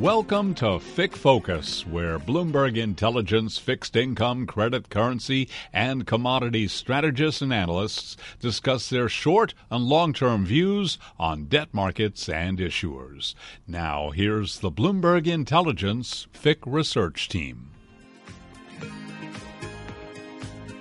Welcome 0.00 0.54
to 0.54 0.78
FIC 0.78 1.14
Focus, 1.14 1.86
where 1.86 2.18
Bloomberg 2.18 2.78
Intelligence 2.78 3.58
fixed 3.58 3.94
income, 3.96 4.46
credit, 4.46 4.88
currency, 4.88 5.46
and 5.74 6.06
commodities 6.06 6.72
strategists 6.72 7.42
and 7.42 7.52
analysts 7.52 8.16
discuss 8.40 8.88
their 8.88 9.10
short 9.10 9.52
and 9.70 9.84
long 9.84 10.14
term 10.14 10.46
views 10.46 10.96
on 11.18 11.44
debt 11.44 11.74
markets 11.74 12.30
and 12.30 12.58
issuers. 12.58 13.34
Now, 13.66 14.08
here's 14.08 14.60
the 14.60 14.70
Bloomberg 14.70 15.26
Intelligence 15.26 16.26
FIC 16.32 16.60
research 16.64 17.28
team. 17.28 17.68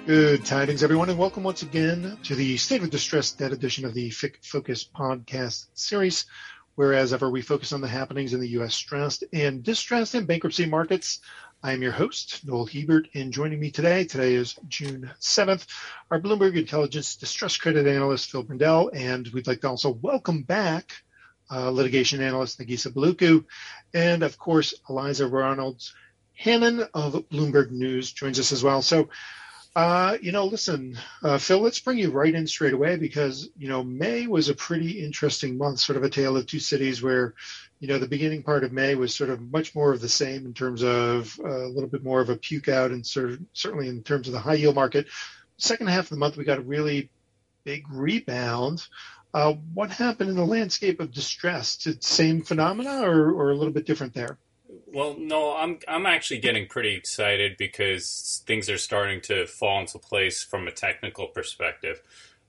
Good 0.06 0.46
tidings, 0.46 0.82
everyone, 0.82 1.10
and 1.10 1.20
welcome 1.20 1.44
once 1.44 1.62
again 1.62 2.18
to 2.24 2.36
the 2.36 2.56
State 2.56 2.84
of 2.84 2.90
Distress 2.90 3.34
Debt 3.34 3.52
edition 3.52 3.84
of 3.84 3.94
the 3.94 4.12
FIC 4.12 4.38
Focus 4.46 4.86
podcast 4.86 5.66
series 5.74 6.26
Whereas 6.80 7.12
ever 7.12 7.30
we 7.30 7.42
focus 7.42 7.74
on 7.74 7.82
the 7.82 7.90
happenings 7.90 8.34
in 8.34 8.40
the 8.40 8.48
U.S. 8.52 8.74
stressed 8.74 9.26
and 9.34 9.62
distressed 9.62 10.16
and 10.16 10.26
bankruptcy 10.26 10.66
markets. 10.66 11.20
I 11.62 11.74
am 11.74 11.82
your 11.82 11.92
host, 11.92 12.48
Noel 12.48 12.66
Hebert, 12.66 13.10
and 13.14 13.34
joining 13.34 13.60
me 13.60 13.70
today, 13.70 14.06
today 14.06 14.36
is 14.36 14.58
June 14.70 15.12
7th, 15.20 15.68
our 16.10 16.22
Bloomberg 16.22 16.56
Intelligence 16.56 17.18
Distress 17.18 17.58
Credit 17.58 17.86
Analyst, 17.86 18.32
Phil 18.32 18.44
Brendel, 18.44 18.92
and 18.94 19.28
we'd 19.34 19.46
like 19.46 19.60
to 19.60 19.68
also 19.68 19.90
welcome 19.90 20.44
back 20.44 20.94
uh, 21.52 21.70
litigation 21.70 22.22
analyst 22.22 22.62
Negisa 22.62 22.94
Balluku, 22.94 23.44
and 23.94 24.24
of 24.24 24.38
course, 24.38 24.74
Eliza 24.90 25.28
Reynolds 25.28 25.94
Hannon 26.36 26.86
of 26.94 27.12
Bloomberg 27.28 27.72
News 27.72 28.14
joins 28.14 28.40
us 28.40 28.54
as 28.54 28.64
well. 28.64 28.82
So 28.82 29.10
uh, 29.76 30.18
you 30.22 30.32
know, 30.32 30.46
listen, 30.46 30.98
uh, 31.24 31.38
Phil, 31.38 31.60
let's 31.60 31.80
bring 31.80 31.98
you 31.98 32.10
right 32.10 32.34
in 32.34 32.48
straight 32.48 32.74
away 32.74 32.98
because, 32.98 33.50
you 33.58 33.70
know, 33.70 33.84
May 33.84 34.26
was 34.26 34.50
a 34.50 34.56
pretty 34.56 35.04
interesting 35.04 35.58
month, 35.58 35.80
sort 35.80 35.98
of 35.98 36.04
a 36.04 36.10
tale 36.10 36.36
of 36.38 36.48
two 36.48 36.60
cities 36.60 37.04
where, 37.04 37.36
you 37.80 37.88
know, 37.88 38.00
the 38.00 38.08
beginning 38.08 38.42
part 38.42 38.64
of 38.64 38.74
May 38.74 38.96
was 38.96 39.14
sort 39.14 39.30
of 39.30 39.40
much 39.52 39.76
more 39.76 39.94
of 39.94 40.02
the 40.02 40.10
same 40.10 40.46
in 40.46 40.54
terms 40.54 40.84
of 40.84 41.40
uh, 41.44 41.66
a 41.66 41.70
little 41.70 41.90
bit 41.90 42.04
more 42.04 42.20
of 42.20 42.30
a 42.30 42.36
puke 42.36 42.68
out 42.68 42.92
and 42.92 43.06
sort 43.06 43.30
of, 43.30 43.40
certainly 43.54 43.88
in 43.88 44.02
terms 44.02 44.28
of 44.28 44.34
the 44.34 44.40
high 44.40 44.56
yield 44.56 44.76
market. 44.76 45.08
Second 45.58 45.88
half 45.88 46.06
of 46.06 46.10
the 46.10 46.18
month, 46.18 46.36
we 46.36 46.46
got 46.46 46.58
a 46.58 46.62
really 46.62 47.12
big 47.64 47.86
rebound. 47.92 48.88
Uh, 49.34 49.54
what 49.74 49.92
happened 49.92 50.32
in 50.32 50.36
the 50.36 50.46
landscape 50.46 51.00
of 51.00 51.12
distress? 51.12 51.88
Same 52.00 52.42
phenomena 52.42 53.02
or, 53.04 53.32
or 53.32 53.52
a 53.52 53.56
little 53.56 53.74
bit 53.74 53.86
different 53.86 54.16
there? 54.16 54.40
Well, 54.92 55.16
no, 55.20 55.56
I'm 55.56 55.80
I'm 55.88 56.06
actually 56.06 56.40
getting 56.40 56.68
pretty 56.68 56.96
excited 56.96 57.58
because 57.58 58.44
things 58.48 58.70
are 58.70 58.78
starting 58.78 59.22
to 59.22 59.46
fall 59.46 59.80
into 59.82 60.00
place 60.00 60.44
from 60.44 60.68
a 60.68 60.72
technical 60.72 61.28
perspective. 61.28 62.02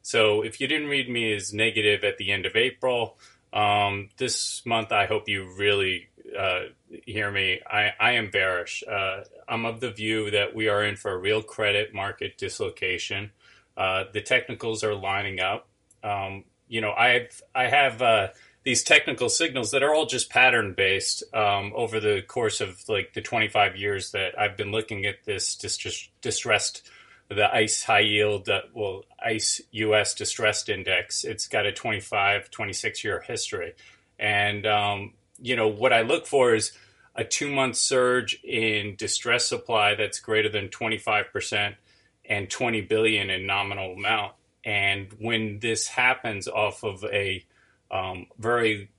So, 0.02 0.42
if 0.42 0.60
you 0.60 0.66
didn't 0.66 0.88
read 0.88 1.10
me 1.10 1.34
as 1.34 1.52
negative 1.52 2.02
at 2.02 2.16
the 2.16 2.32
end 2.32 2.46
of 2.46 2.56
April, 2.56 3.18
um, 3.52 4.08
this 4.16 4.64
month 4.64 4.90
I 4.90 5.06
hope 5.06 5.28
you 5.28 5.54
really 5.56 6.08
uh, 6.38 6.60
hear 7.06 7.30
me. 7.30 7.60
I, 7.66 7.92
I 8.00 8.12
am 8.12 8.30
bearish. 8.30 8.82
Uh, 8.90 9.24
I'm 9.48 9.66
of 9.66 9.80
the 9.80 9.90
view 9.90 10.30
that 10.30 10.54
we 10.54 10.68
are 10.68 10.84
in 10.84 10.96
for 10.96 11.12
a 11.12 11.18
real 11.18 11.42
credit 11.42 11.92
market 11.92 12.38
dislocation. 12.38 13.32
Uh, 13.76 14.04
the 14.12 14.20
technicals 14.22 14.82
are 14.84 14.94
lining 14.94 15.40
up. 15.40 15.68
Um, 16.02 16.44
you 16.68 16.80
know, 16.80 16.92
I've 16.92 17.42
I 17.54 17.66
have 17.66 18.00
uh, 18.00 18.28
these 18.62 18.82
technical 18.82 19.28
signals 19.28 19.70
that 19.70 19.82
are 19.82 19.94
all 19.94 20.06
just 20.06 20.30
pattern 20.30 20.74
based 20.76 21.22
um, 21.34 21.72
over 21.74 21.98
the 21.98 22.22
course 22.22 22.60
of 22.60 22.82
like 22.88 23.14
the 23.14 23.22
25 23.22 23.76
years 23.76 24.12
that 24.12 24.38
I've 24.38 24.56
been 24.56 24.70
looking 24.70 25.06
at 25.06 25.24
this 25.24 25.56
dis- 25.56 26.08
distressed 26.20 26.88
the 27.28 27.54
ICE 27.54 27.82
high 27.84 28.00
yield 28.00 28.48
uh, 28.48 28.62
well 28.74 29.04
ICE 29.24 29.62
US 29.70 30.14
distressed 30.14 30.68
index. 30.68 31.24
It's 31.24 31.46
got 31.46 31.64
a 31.64 31.72
25 31.72 32.50
26 32.50 33.04
year 33.04 33.20
history. 33.20 33.74
And 34.18 34.66
um, 34.66 35.14
you 35.40 35.56
know 35.56 35.68
what 35.68 35.92
I 35.92 36.02
look 36.02 36.26
for 36.26 36.54
is 36.54 36.72
a 37.14 37.24
2 37.24 37.50
month 37.50 37.76
surge 37.76 38.40
in 38.44 38.96
distress 38.96 39.46
supply 39.46 39.94
that's 39.94 40.20
greater 40.20 40.48
than 40.48 40.68
25% 40.68 41.76
and 42.28 42.50
20 42.50 42.80
billion 42.82 43.30
in 43.30 43.46
nominal 43.46 43.94
amount. 43.94 44.34
And 44.64 45.12
when 45.18 45.60
this 45.60 45.88
happens 45.88 46.46
off 46.46 46.84
of 46.84 47.04
a 47.04 47.44
um, 47.90 48.26
very 48.38 48.90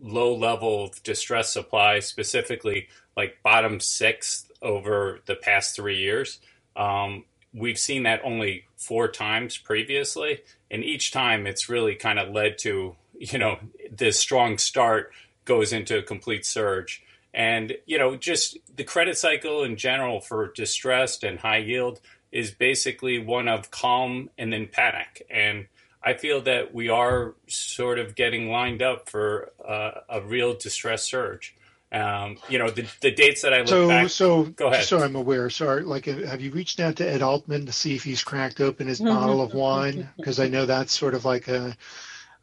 low 0.00 0.34
level 0.34 0.84
of 0.84 1.02
distress 1.02 1.52
supply, 1.52 2.00
specifically 2.00 2.88
like 3.16 3.42
bottom 3.42 3.80
sixth 3.80 4.50
over 4.62 5.20
the 5.26 5.36
past 5.36 5.76
three 5.76 5.98
years. 5.98 6.38
Um, 6.76 7.24
we've 7.52 7.78
seen 7.78 8.04
that 8.04 8.20
only 8.24 8.64
four 8.76 9.08
times 9.08 9.58
previously, 9.58 10.42
and 10.70 10.84
each 10.84 11.12
time 11.12 11.46
it's 11.46 11.68
really 11.68 11.94
kind 11.94 12.18
of 12.18 12.30
led 12.30 12.58
to 12.58 12.96
you 13.18 13.38
know 13.38 13.58
this 13.90 14.18
strong 14.18 14.58
start 14.58 15.12
goes 15.44 15.72
into 15.72 15.98
a 15.98 16.02
complete 16.02 16.46
surge. 16.46 17.02
And 17.32 17.76
you 17.86 17.98
know, 17.98 18.16
just 18.16 18.58
the 18.74 18.84
credit 18.84 19.16
cycle 19.16 19.62
in 19.62 19.76
general 19.76 20.20
for 20.20 20.52
distressed 20.52 21.22
and 21.22 21.38
high 21.38 21.58
yield 21.58 22.00
is 22.32 22.50
basically 22.50 23.18
one 23.18 23.48
of 23.48 23.70
calm 23.70 24.30
and 24.38 24.52
then 24.52 24.68
panic. 24.70 25.26
And 25.30 25.66
I 26.02 26.14
feel 26.14 26.40
that 26.42 26.74
we 26.74 26.88
are 26.88 27.34
sort 27.46 27.98
of 27.98 28.14
getting 28.14 28.50
lined 28.50 28.82
up 28.82 29.08
for 29.08 29.52
uh, 29.66 30.00
a 30.08 30.22
real 30.22 30.54
distress 30.54 31.04
surge. 31.04 31.54
Um, 31.92 32.38
you 32.48 32.58
know, 32.58 32.70
the, 32.70 32.86
the 33.00 33.10
dates 33.10 33.42
that 33.42 33.52
I 33.52 33.58
look 33.58 33.68
so, 33.68 33.88
back. 33.88 34.08
So, 34.10 34.44
go 34.44 34.68
ahead. 34.68 34.84
So 34.84 35.00
I'm 35.00 35.16
aware. 35.16 35.50
Sorry, 35.50 35.82
like, 35.82 36.04
have 36.04 36.40
you 36.40 36.52
reached 36.52 36.78
out 36.78 36.96
to 36.96 37.08
Ed 37.08 37.20
Altman 37.20 37.66
to 37.66 37.72
see 37.72 37.96
if 37.96 38.04
he's 38.04 38.22
cracked 38.22 38.60
open 38.60 38.86
his 38.86 39.00
bottle 39.00 39.42
of 39.42 39.54
wine? 39.54 40.08
Because 40.16 40.38
I 40.38 40.48
know 40.48 40.66
that's 40.66 40.92
sort 40.92 41.14
of 41.14 41.24
like 41.24 41.48
a. 41.48 41.76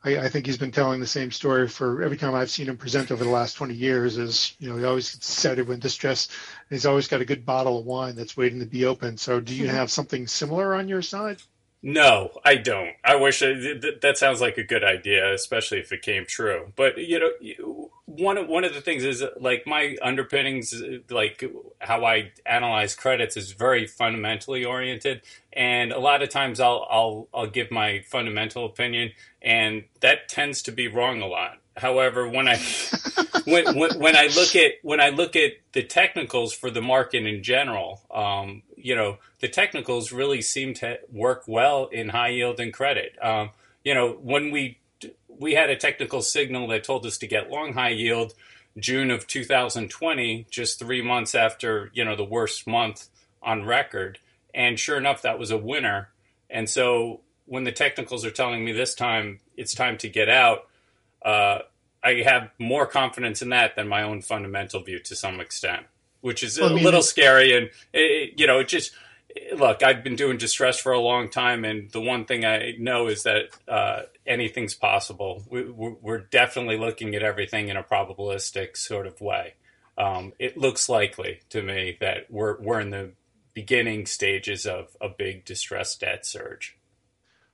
I, 0.04 0.18
I 0.18 0.30
think 0.30 0.46
he's 0.46 0.58
been 0.58 0.72
telling 0.72 1.00
the 1.00 1.08
same 1.08 1.32
story 1.32 1.68
for 1.68 2.04
every 2.04 2.18
time 2.18 2.36
I've 2.36 2.52
seen 2.52 2.68
him 2.68 2.78
present 2.78 3.10
over 3.10 3.24
the 3.24 3.30
last 3.30 3.54
20 3.54 3.74
years. 3.74 4.18
Is 4.18 4.54
you 4.60 4.70
know 4.70 4.78
he 4.78 4.84
always 4.84 5.12
gets 5.12 5.30
excited 5.30 5.68
when 5.68 5.80
distressed. 5.80 6.32
He's 6.70 6.86
always 6.86 7.08
got 7.08 7.22
a 7.22 7.26
good 7.26 7.46
bottle 7.46 7.80
of 7.80 7.86
wine 7.86 8.16
that's 8.16 8.36
waiting 8.36 8.60
to 8.60 8.66
be 8.66 8.84
opened. 8.84 9.20
So, 9.22 9.40
do 9.40 9.56
you 9.56 9.70
have 9.70 9.90
something 9.90 10.28
similar 10.28 10.76
on 10.76 10.90
your 10.90 11.02
side? 11.02 11.42
No, 11.84 12.32
I 12.44 12.56
don't. 12.56 12.96
I 13.04 13.16
wish 13.16 13.42
I, 13.44 13.54
th- 13.54 14.02
that 14.02 14.18
sounds 14.18 14.42
like 14.42 14.58
a 14.58 14.64
good 14.64 14.84
idea, 14.84 15.32
especially 15.34 15.80
if 15.80 15.92
it 15.92 16.02
came 16.02 16.26
true. 16.26 16.74
But 16.76 16.98
you 16.98 17.20
know, 17.20 17.92
one 18.06 18.38
of 18.38 18.48
one 18.48 18.64
of 18.64 18.74
the 18.74 18.82
things 18.82 19.06
is 19.06 19.24
like 19.40 19.68
my 19.68 19.96
underpinnings, 20.02 20.74
like 21.10 21.44
how 21.80 22.04
I 22.04 22.32
analyze 22.48 22.96
credits, 22.96 23.38
is 23.38 23.52
very 23.52 23.86
fundamentally 23.86 24.66
oriented, 24.66 25.22
and 25.54 25.92
a 25.92 26.00
lot 26.00 26.24
of 26.24 26.30
times 26.30 26.60
I'll 26.60 26.88
I'll 26.90 27.28
I'll 27.34 27.48
give 27.48 27.70
my 27.70 28.02
fundamental 28.02 28.66
opinion, 28.66 29.12
and 29.42 29.84
that 30.02 30.28
tends 30.30 30.64
to 30.64 30.72
be 30.72 30.88
wrong 30.88 31.22
a 31.22 31.28
lot. 31.28 31.60
However, 31.78 32.28
when 32.28 32.48
I 32.48 32.58
when, 33.46 33.78
when, 33.78 34.00
when 34.00 34.16
I 34.16 34.28
look 34.28 34.56
at 34.56 34.74
when 34.82 35.00
I 35.00 35.10
look 35.10 35.36
at 35.36 35.54
the 35.74 35.84
technicals 35.84 36.54
for 36.54 36.70
the 36.70 36.82
market 36.82 37.26
in 37.26 37.44
general, 37.44 38.02
um, 38.12 38.64
you 38.76 38.96
know, 38.96 39.18
the 39.40 39.48
technicals 39.48 40.12
really 40.12 40.42
seem 40.42 40.74
to 40.76 41.00
work 41.12 41.44
well 41.48 41.88
in 41.88 42.10
high 42.10 42.30
yield 42.30 42.60
and 42.60 42.74
credit. 42.74 43.16
Um, 43.22 43.52
you 43.84 43.94
know, 43.94 44.12
when 44.12 44.52
we 44.52 44.80
we 45.28 45.54
had 45.54 45.70
a 45.70 45.76
technical 45.76 46.22
signal 46.22 46.68
that 46.68 46.84
told 46.84 47.06
us 47.06 47.18
to 47.20 47.28
get 47.28 47.50
long 47.50 47.74
high 47.74 47.90
yield 47.90 48.34
June 48.78 49.12
of 49.12 49.28
2020, 49.28 50.48
just 50.50 50.80
three 50.80 51.02
months 51.02 51.36
after 51.36 51.92
you 51.94 52.04
know 52.04 52.16
the 52.16 52.24
worst 52.24 52.68
month 52.68 53.08
on 53.42 53.66
record, 53.66 54.20
and 54.54 54.80
sure 54.80 54.98
enough, 54.98 55.22
that 55.22 55.40
was 55.40 55.52
a 55.52 55.58
winner. 55.58 56.10
And 56.50 56.70
so 56.70 57.22
when 57.46 57.64
the 57.64 57.72
technicals 57.72 58.26
are 58.26 58.32
telling 58.32 58.64
me 58.64 58.72
this 58.72 58.94
time 58.94 59.40
it's 59.56 59.74
time 59.74 59.98
to 59.98 60.10
get 60.10 60.30
out 60.30 60.68
uh, 61.24 61.60
I 62.04 62.22
have 62.24 62.52
more 62.60 62.86
confidence 62.86 63.42
in 63.42 63.50
that 63.50 63.76
than 63.76 63.88
my 63.88 64.04
own 64.04 64.22
fundamental 64.22 64.82
view 64.82 65.00
to 65.00 65.16
some 65.16 65.40
extent, 65.40 65.86
which 66.22 66.44
is 66.44 66.60
well, 66.60 66.70
a 66.70 66.72
I 66.72 66.76
mean, 66.76 66.84
little 66.84 67.02
scary. 67.02 67.56
And 67.58 67.70
it, 67.94 68.40
you 68.40 68.48
know, 68.48 68.60
it 68.60 68.68
just 68.68 68.94
look. 69.56 69.84
I've 69.84 70.04
been 70.04 70.16
doing 70.16 70.38
distress 70.38 70.80
for 70.80 70.92
a 70.92 71.00
long 71.00 71.30
time, 71.30 71.66
and 71.66 71.92
the 71.92 72.02
one 72.02 72.26
thing 72.26 72.46
I 72.46 72.76
know 72.80 73.08
is 73.08 73.24
that 73.24 73.46
uh, 73.68 74.04
anything's 74.26 74.74
possible. 74.74 75.44
We, 75.50 75.66
are 76.06 76.20
definitely 76.20 76.78
looking 76.78 77.16
at 77.16 77.24
everything 77.24 77.70
in 77.70 77.78
a 77.78 77.84
probabilistic 77.84 78.78
sort 78.78 79.08
of 79.08 79.20
way. 79.20 79.56
Um, 79.98 80.34
it 80.38 80.58
looks 80.58 80.90
likely 80.90 81.42
to 81.50 81.62
me 81.62 81.98
that 82.00 82.30
we're 82.30 82.60
we're 82.62 82.80
in 82.80 82.92
the 82.92 83.12
beginning 83.54 84.06
stages 84.06 84.68
of 84.68 84.96
a 85.02 85.10
big 85.10 85.44
distress 85.44 85.96
debt 85.96 86.26
surge. 86.26 86.77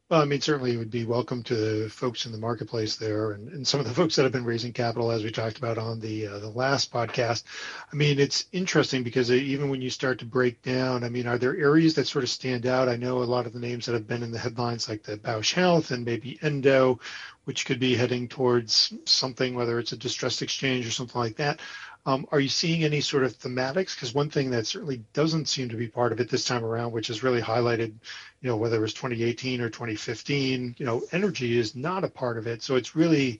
Well, 0.09 0.21
I 0.21 0.25
mean, 0.25 0.41
certainly 0.41 0.73
it 0.73 0.77
would 0.77 0.91
be 0.91 1.05
welcome 1.05 1.43
to 1.43 1.87
folks 1.89 2.25
in 2.25 2.33
the 2.33 2.37
marketplace 2.37 2.97
there, 2.97 3.31
and, 3.31 3.49
and 3.49 3.67
some 3.67 3.79
of 3.79 3.87
the 3.87 3.93
folks 3.95 4.15
that 4.15 4.23
have 4.23 4.31
been 4.33 4.43
raising 4.43 4.73
capital, 4.73 5.11
as 5.11 5.23
we 5.23 5.31
talked 5.31 5.57
about 5.57 5.77
on 5.77 5.99
the 5.99 6.27
uh, 6.27 6.39
the 6.39 6.49
last 6.49 6.91
podcast. 6.91 7.43
I 7.91 7.95
mean, 7.95 8.19
it's 8.19 8.45
interesting 8.51 9.03
because 9.03 9.31
even 9.31 9.69
when 9.69 9.81
you 9.81 9.89
start 9.89 10.19
to 10.19 10.25
break 10.25 10.61
down, 10.61 11.03
I 11.03 11.09
mean, 11.09 11.25
are 11.25 11.37
there 11.37 11.57
areas 11.57 11.95
that 11.95 12.07
sort 12.07 12.23
of 12.23 12.29
stand 12.29 12.65
out? 12.65 12.89
I 12.89 12.97
know 12.97 13.23
a 13.23 13.23
lot 13.23 13.45
of 13.45 13.53
the 13.53 13.59
names 13.59 13.85
that 13.85 13.93
have 13.93 14.07
been 14.07 14.23
in 14.23 14.31
the 14.31 14.39
headlines, 14.39 14.89
like 14.89 15.03
the 15.03 15.17
Bausch 15.17 15.53
Health 15.53 15.91
and 15.91 16.05
maybe 16.05 16.37
Endo, 16.41 16.99
which 17.45 17.65
could 17.65 17.79
be 17.79 17.95
heading 17.95 18.27
towards 18.27 18.93
something, 19.05 19.55
whether 19.55 19.79
it's 19.79 19.93
a 19.93 19.97
distressed 19.97 20.41
exchange 20.41 20.85
or 20.85 20.91
something 20.91 21.19
like 21.19 21.37
that. 21.37 21.59
Um, 22.05 22.27
are 22.31 22.39
you 22.39 22.49
seeing 22.49 22.83
any 22.83 22.99
sort 22.99 23.23
of 23.23 23.37
thematics? 23.37 23.95
Because 23.95 24.13
one 24.13 24.29
thing 24.29 24.51
that 24.51 24.67
certainly 24.67 25.03
doesn't 25.13 25.47
seem 25.47 25.69
to 25.69 25.77
be 25.77 25.87
part 25.87 26.11
of 26.11 26.19
it 26.19 26.29
this 26.29 26.45
time 26.45 26.65
around, 26.65 26.91
which 26.91 27.09
is 27.09 27.23
really 27.23 27.41
highlighted, 27.41 27.93
you 28.41 28.49
know, 28.49 28.57
whether 28.57 28.75
it 28.77 28.81
was 28.81 28.93
2018 28.93 29.61
or 29.61 29.69
2015, 29.69 30.75
you 30.77 30.85
know, 30.85 31.01
energy 31.11 31.57
is 31.57 31.75
not 31.75 32.03
a 32.03 32.09
part 32.09 32.37
of 32.37 32.45
it. 32.45 32.61
So 32.61 32.75
it's 32.75 32.95
really 32.95 33.39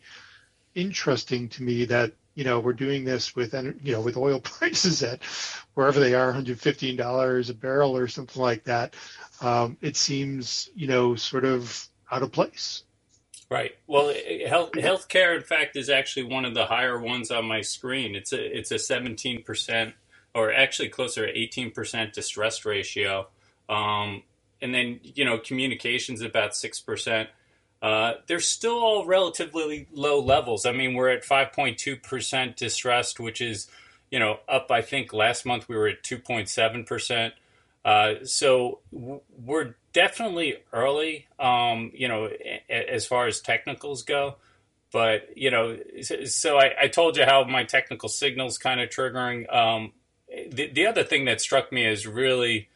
interesting 0.75 1.50
to 1.50 1.63
me 1.63 1.86
that 1.86 2.13
you 2.36 2.44
know, 2.44 2.60
we're 2.60 2.74
doing 2.74 3.04
this 3.04 3.36
with, 3.36 3.54
you 3.54 3.92
know, 3.92 4.01
with 4.01 4.18
oil 4.18 4.39
prices 4.44 5.04
at 5.04 5.24
wherever 5.74 6.00
they 6.00 6.15
are, 6.15 6.33
$115 6.33 7.50
a 7.50 7.54
barrel 7.54 7.95
or 7.95 8.07
something 8.07 8.42
like 8.42 8.63
that. 8.63 8.95
Um, 9.42 9.77
it 9.81 9.95
seems, 9.95 10.69
you 10.75 10.88
know, 10.88 11.15
sort 11.15 11.45
of 11.45 11.88
out 12.12 12.24
of 12.24 12.31
place. 12.31 12.83
Right. 13.53 13.75
Well, 13.85 14.11
health 14.47 14.71
healthcare, 14.71 15.35
in 15.35 15.44
fact, 15.44 15.75
is 15.75 15.88
actually 15.88 16.23
one 16.23 16.44
of 16.44 16.55
the 16.55 16.65
higher 16.65 16.97
ones 17.00 17.29
on 17.29 17.45
my 17.45 17.61
screen. 17.61 18.15
It's 18.15 18.33
a 18.33 18.57
it's 18.57 18.71
a 18.71 18.79
seventeen 18.79 19.44
percent, 19.44 19.94
or 20.33 20.51
actually 20.51 20.89
closer 20.89 21.27
to 21.27 21.38
eighteen 21.38 21.69
percent 21.69 22.13
distress 22.13 22.65
ratio. 22.65 23.27
Um, 23.69 24.23
and 24.59 24.73
then 24.73 25.01
you 25.03 25.23
know 25.23 25.38
communications 25.38 26.23
about 26.23 26.55
six 26.55 26.79
percent. 26.79 27.29
Uh, 27.79 28.13
they're 28.25 28.39
still 28.39 28.79
all 28.79 29.05
relatively 29.05 29.88
low 29.94 30.19
levels. 30.19 30.65
I 30.65 30.71
mean, 30.71 30.95
we're 30.95 31.11
at 31.11 31.23
five 31.23 31.51
point 31.53 31.77
two 31.77 31.95
percent 31.95 32.57
distressed, 32.57 33.19
which 33.19 33.39
is 33.39 33.67
you 34.09 34.17
know 34.17 34.39
up. 34.50 34.71
I 34.71 34.81
think 34.81 35.13
last 35.13 35.45
month 35.45 35.69
we 35.69 35.75
were 35.75 35.89
at 35.89 36.01
two 36.01 36.17
point 36.17 36.50
seven 36.50 36.85
percent. 36.85 37.35
Uh, 37.85 38.15
so 38.24 38.80
we're 38.91 39.75
definitely 39.91 40.57
early, 40.71 41.27
um, 41.39 41.91
you 41.94 42.07
know, 42.07 42.30
as 42.69 43.06
far 43.06 43.27
as 43.27 43.41
technicals 43.41 44.03
go. 44.03 44.35
But 44.91 45.35
you 45.35 45.50
know, 45.50 45.77
so 46.25 46.57
I, 46.57 46.71
I 46.83 46.88
told 46.88 47.18
you 47.18 47.25
how 47.25 47.44
my 47.45 47.63
technical 47.63 48.09
signals 48.09 48.57
kind 48.57 48.80
of 48.80 48.89
triggering. 48.89 49.53
Um, 49.53 49.91
the, 50.50 50.68
the 50.68 50.85
other 50.85 51.03
thing 51.03 51.25
that 51.25 51.41
struck 51.41 51.71
me 51.71 51.85
as 51.85 52.07
really 52.07 52.69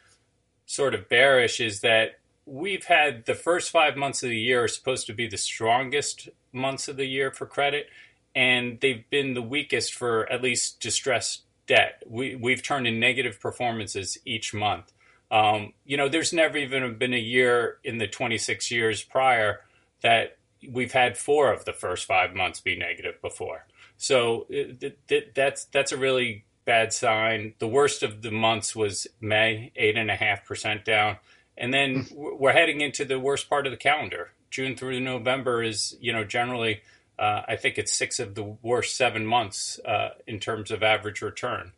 sort 0.66 0.94
of 0.94 1.08
bearish 1.08 1.60
is 1.60 1.82
that 1.82 2.20
we've 2.46 2.86
had 2.86 3.26
the 3.26 3.36
first 3.36 3.72
five 3.72 3.96
months 3.96 4.24
of 4.24 4.30
the 4.30 4.40
year 4.40 4.64
are 4.64 4.68
supposed 4.68 5.06
to 5.08 5.14
be 5.14 5.28
the 5.28 5.38
strongest 5.38 6.30
months 6.52 6.88
of 6.88 6.98
the 6.98 7.06
year 7.06 7.32
for 7.32 7.46
credit, 7.46 7.88
and 8.36 8.80
they've 8.80 9.08
been 9.10 9.34
the 9.34 9.42
weakest 9.42 9.94
for 9.94 10.32
at 10.32 10.42
least 10.42 10.80
distressed 10.80 11.44
debt. 11.68 12.02
We, 12.08 12.36
we've 12.36 12.64
turned 12.64 12.88
in 12.88 13.00
negative 13.00 13.40
performances 13.40 14.18
each 14.26 14.54
month. 14.54 14.92
Um, 15.30 15.74
you 15.86 15.98
know, 15.98 16.08
there's 16.08 16.34
never 16.34 16.58
even 16.58 16.98
been 16.98 17.14
a 17.14 17.20
year 17.20 17.80
in 17.84 17.98
the 17.98 18.08
26 18.08 18.72
years 18.72 19.04
prior 19.04 19.62
that 20.02 20.38
we've 20.70 20.94
had 20.94 21.18
four 21.18 21.52
of 21.52 21.66
the 21.66 21.74
first 21.74 22.06
five 22.06 22.34
months 22.34 22.60
be 22.60 22.78
negative 22.78 23.22
before. 23.22 23.66
So 23.98 24.46
it, 24.50 25.00
it, 25.10 25.36
that's 25.36 25.66
that's 25.66 25.92
a 25.92 25.98
really 25.98 26.46
bad 26.66 26.94
sign. 26.94 27.54
The 27.60 27.68
worst 27.68 28.04
of 28.04 28.22
the 28.22 28.32
months 28.32 28.76
was 28.76 29.08
May, 29.20 29.72
eight 29.76 29.98
and 29.98 30.12
a 30.12 30.16
half 30.16 30.46
percent 30.46 30.86
down, 30.86 31.18
and 31.58 31.74
then 31.74 32.04
hmm. 32.04 32.38
we're 32.40 32.54
heading 32.54 32.82
into 32.82 33.06
the 33.06 33.20
worst 33.20 33.50
part 33.50 33.66
of 33.66 33.72
the 33.72 33.78
calendar. 33.78 34.32
June 34.50 34.76
through 34.76 35.00
November 35.00 35.62
is, 35.62 35.98
you 36.00 36.14
know, 36.14 36.24
generally, 36.24 36.82
uh, 37.20 37.42
I 37.48 37.58
think 37.58 37.78
it's 37.78 37.92
six 37.92 38.20
of 38.20 38.36
the 38.36 38.44
worst 38.62 38.96
seven 38.96 39.26
months 39.26 39.80
uh, 39.84 40.10
in 40.26 40.40
terms 40.40 40.72
of 40.72 40.84
average 40.84 41.22
return. 41.22 41.74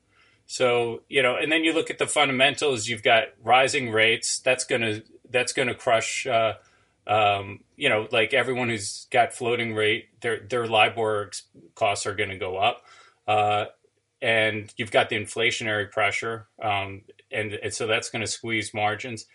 So 0.51 1.03
you 1.09 1.21
know, 1.21 1.35
and 1.35 1.51
then 1.51 1.63
you 1.63 1.73
look 1.73 1.91
at 1.91 1.99
the 1.99 2.07
fundamentals. 2.07 2.87
You've 2.87 3.03
got 3.03 3.25
rising 3.43 3.91
rates. 3.91 4.39
That's 4.39 4.63
gonna 4.63 5.03
that's 5.29 5.53
gonna 5.53 5.75
crush. 5.75 6.25
Uh, 6.25 6.53
um, 7.05 7.59
you 7.77 7.87
know, 7.87 8.07
like 8.11 8.33
everyone 8.33 8.69
who's 8.69 9.05
got 9.11 9.31
floating 9.31 9.75
rate, 9.75 10.07
their 10.21 10.39
their 10.39 10.65
LIBOR 10.65 11.29
costs 11.75 12.07
are 12.07 12.15
going 12.15 12.31
to 12.31 12.37
go 12.37 12.57
up, 12.57 12.83
uh, 13.27 13.65
and 14.23 14.73
you've 14.75 14.89
got 14.89 15.09
the 15.09 15.17
inflationary 15.17 15.91
pressure, 15.91 16.47
um, 16.59 17.03
and, 17.31 17.53
and, 17.53 17.71
so 17.71 17.85
that's 17.85 18.09
going 18.09 18.21
to 18.21 18.27
squeeze 18.27 18.73
margins. 18.73 19.27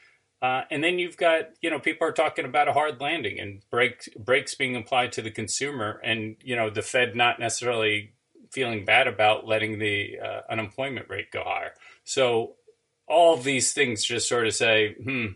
Uh, 0.43 0.63
and 0.69 0.83
then 0.83 0.99
you've 0.99 1.17
got, 1.17 1.51
you 1.63 1.71
know, 1.71 1.79
people 1.79 2.07
are 2.07 2.13
talking 2.13 2.45
about 2.45 2.69
a 2.69 2.73
hard 2.73 3.01
landing 3.01 3.39
and 3.39 3.63
break, 3.71 4.13
brakes 4.19 4.57
being 4.57 4.75
applied 4.75 5.13
to 5.13 5.23
the 5.23 5.31
consumer, 5.31 6.01
and 6.03 6.37
you 6.43 6.57
know, 6.57 6.71
the 6.71 6.83
Fed 6.83 7.15
not 7.15 7.39
necessarily 7.39 8.15
feeling 8.55 8.85
bad 8.85 9.09
about 9.09 9.47
letting 9.47 9.79
the 9.79 10.19
uh, 10.21 10.41
unemployment 10.49 11.11
rate 11.11 11.31
go 11.31 11.43
higher. 11.45 11.73
So 12.05 12.55
all 13.07 13.37
these 13.37 13.73
things 13.73 14.05
just 14.05 14.29
sort 14.29 14.47
of 14.47 14.55
say, 14.55 14.95
hmm, 14.95 15.27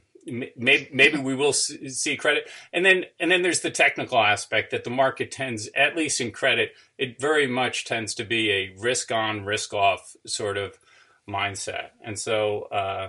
maybe, 0.57 0.89
maybe 0.93 1.19
we 1.19 1.35
will 1.35 1.53
see 1.53 2.17
credit. 2.17 2.49
And 2.73 2.85
then 2.85 3.05
and 3.21 3.31
then 3.31 3.43
there's 3.43 3.61
the 3.61 3.71
technical 3.71 4.19
aspect 4.19 4.71
that 4.71 4.85
the 4.85 4.91
market 4.91 5.31
tends, 5.31 5.69
at 5.75 5.97
least 5.97 6.21
in 6.21 6.31
credit, 6.31 6.73
it 6.97 7.21
very 7.21 7.47
much 7.47 7.85
tends 7.85 8.15
to 8.15 8.25
be 8.25 8.51
a 8.51 8.75
risk 8.79 9.13
on, 9.13 9.45
risk 9.45 9.75
off 9.75 10.17
sort 10.27 10.57
of 10.57 10.79
mindset. 11.29 11.91
And 12.03 12.19
so 12.19 12.63
uh, 12.71 13.09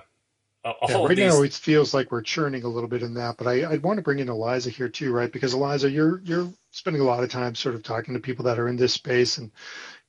yeah, 0.65 0.97
right 0.97 1.15
these... 1.15 1.33
now 1.33 1.41
it 1.41 1.53
feels 1.53 1.93
like 1.93 2.11
we're 2.11 2.21
churning 2.21 2.63
a 2.63 2.67
little 2.67 2.89
bit 2.89 3.01
in 3.01 3.13
that, 3.13 3.37
but 3.37 3.47
I, 3.47 3.61
I 3.61 3.77
want 3.77 3.97
to 3.97 4.03
bring 4.03 4.19
in 4.19 4.29
Eliza 4.29 4.69
here 4.69 4.89
too, 4.89 5.13
right? 5.13 5.31
Because 5.31 5.53
Eliza, 5.53 5.89
you're 5.89 6.21
you're 6.25 6.51
spending 6.71 7.01
a 7.01 7.05
lot 7.05 7.23
of 7.23 7.29
time 7.29 7.55
sort 7.55 7.75
of 7.75 7.83
talking 7.83 8.13
to 8.13 8.19
people 8.19 8.45
that 8.45 8.59
are 8.59 8.67
in 8.67 8.75
this 8.75 8.93
space, 8.93 9.37
and 9.37 9.51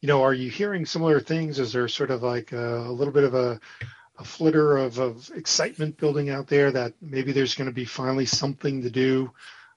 you 0.00 0.06
know, 0.06 0.22
are 0.22 0.34
you 0.34 0.50
hearing 0.50 0.86
similar 0.86 1.20
things? 1.20 1.58
Is 1.58 1.72
there 1.72 1.88
sort 1.88 2.10
of 2.10 2.22
like 2.22 2.52
a, 2.52 2.78
a 2.78 2.92
little 2.92 3.12
bit 3.12 3.24
of 3.24 3.34
a, 3.34 3.60
a 4.18 4.24
flitter 4.24 4.76
of, 4.76 4.98
of 4.98 5.30
excitement 5.34 5.96
building 5.96 6.30
out 6.30 6.46
there 6.46 6.70
that 6.70 6.94
maybe 7.00 7.32
there's 7.32 7.54
going 7.54 7.68
to 7.68 7.74
be 7.74 7.84
finally 7.84 8.26
something 8.26 8.82
to 8.82 8.90
do 8.90 9.30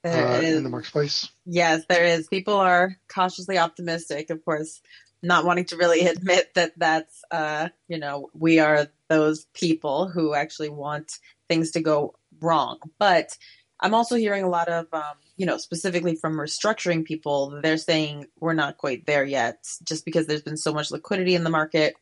uh, 0.06 0.42
in 0.44 0.64
the 0.64 0.70
marketplace? 0.70 1.30
Yes, 1.46 1.84
there 1.88 2.06
is. 2.06 2.28
People 2.28 2.56
are 2.56 2.98
cautiously 3.08 3.58
optimistic, 3.58 4.30
of 4.30 4.44
course, 4.44 4.81
not 5.22 5.46
wanting 5.46 5.66
to 5.66 5.78
really 5.78 6.02
admit 6.08 6.54
that 6.56 6.74
that's, 6.78 7.24
uh, 7.31 7.69
you 7.88 7.98
know, 7.98 8.30
we 8.34 8.60
are 8.60 8.88
those 9.10 9.46
people 9.54 10.08
who 10.08 10.34
actually 10.34 10.69
want 10.69 11.19
things 11.48 11.72
to 11.72 11.81
go 11.81 12.16
wrong. 12.42 12.80
But 13.00 13.38
I'm 13.80 13.94
also 13.94 14.16
hearing 14.16 14.44
a 14.44 14.50
lot 14.50 14.69
of 14.69 14.88
um, 14.94 15.16
you 15.35 15.45
know, 15.45 15.57
specifically 15.57 16.15
from 16.15 16.33
restructuring 16.33 17.03
people, 17.03 17.59
they're 17.62 17.77
saying 17.77 18.27
we're 18.39 18.53
not 18.53 18.77
quite 18.77 19.06
there 19.06 19.24
yet 19.24 19.65
just 19.83 20.06
because 20.06 20.27
there's 20.27 20.44
been 20.44 20.57
so 20.57 20.74
much 20.74 20.91
liquidity 20.91 21.35
in 21.35 21.44
the 21.44 21.50
market. 21.50 21.95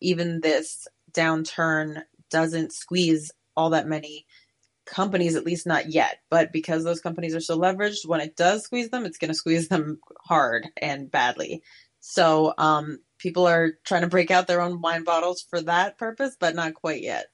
Even 0.00 0.40
this 0.40 0.88
downturn 1.12 2.02
doesn't 2.30 2.72
squeeze 2.72 3.30
all 3.56 3.70
that 3.70 3.86
many 3.86 4.26
companies, 4.86 5.36
at 5.36 5.44
least 5.44 5.66
not 5.66 5.90
yet. 5.90 6.18
But 6.30 6.52
because 6.52 6.82
those 6.82 7.00
companies 7.00 7.34
are 7.34 7.40
so 7.40 7.58
leveraged, 7.58 8.06
when 8.06 8.20
it 8.20 8.36
does 8.36 8.64
squeeze 8.64 8.90
them, 8.90 9.04
it's 9.04 9.18
going 9.18 9.28
to 9.28 9.34
squeeze 9.34 9.68
them 9.68 10.00
hard 10.24 10.68
and 10.80 11.10
badly. 11.10 11.62
So 12.00 12.54
um, 12.58 12.98
people 13.18 13.46
are 13.46 13.72
trying 13.84 14.02
to 14.02 14.08
break 14.08 14.30
out 14.30 14.46
their 14.46 14.60
own 14.60 14.80
wine 14.80 15.04
bottles 15.04 15.44
for 15.48 15.60
that 15.62 15.98
purpose, 15.98 16.36
but 16.40 16.54
not 16.54 16.74
quite 16.74 17.02
yet. 17.02 17.26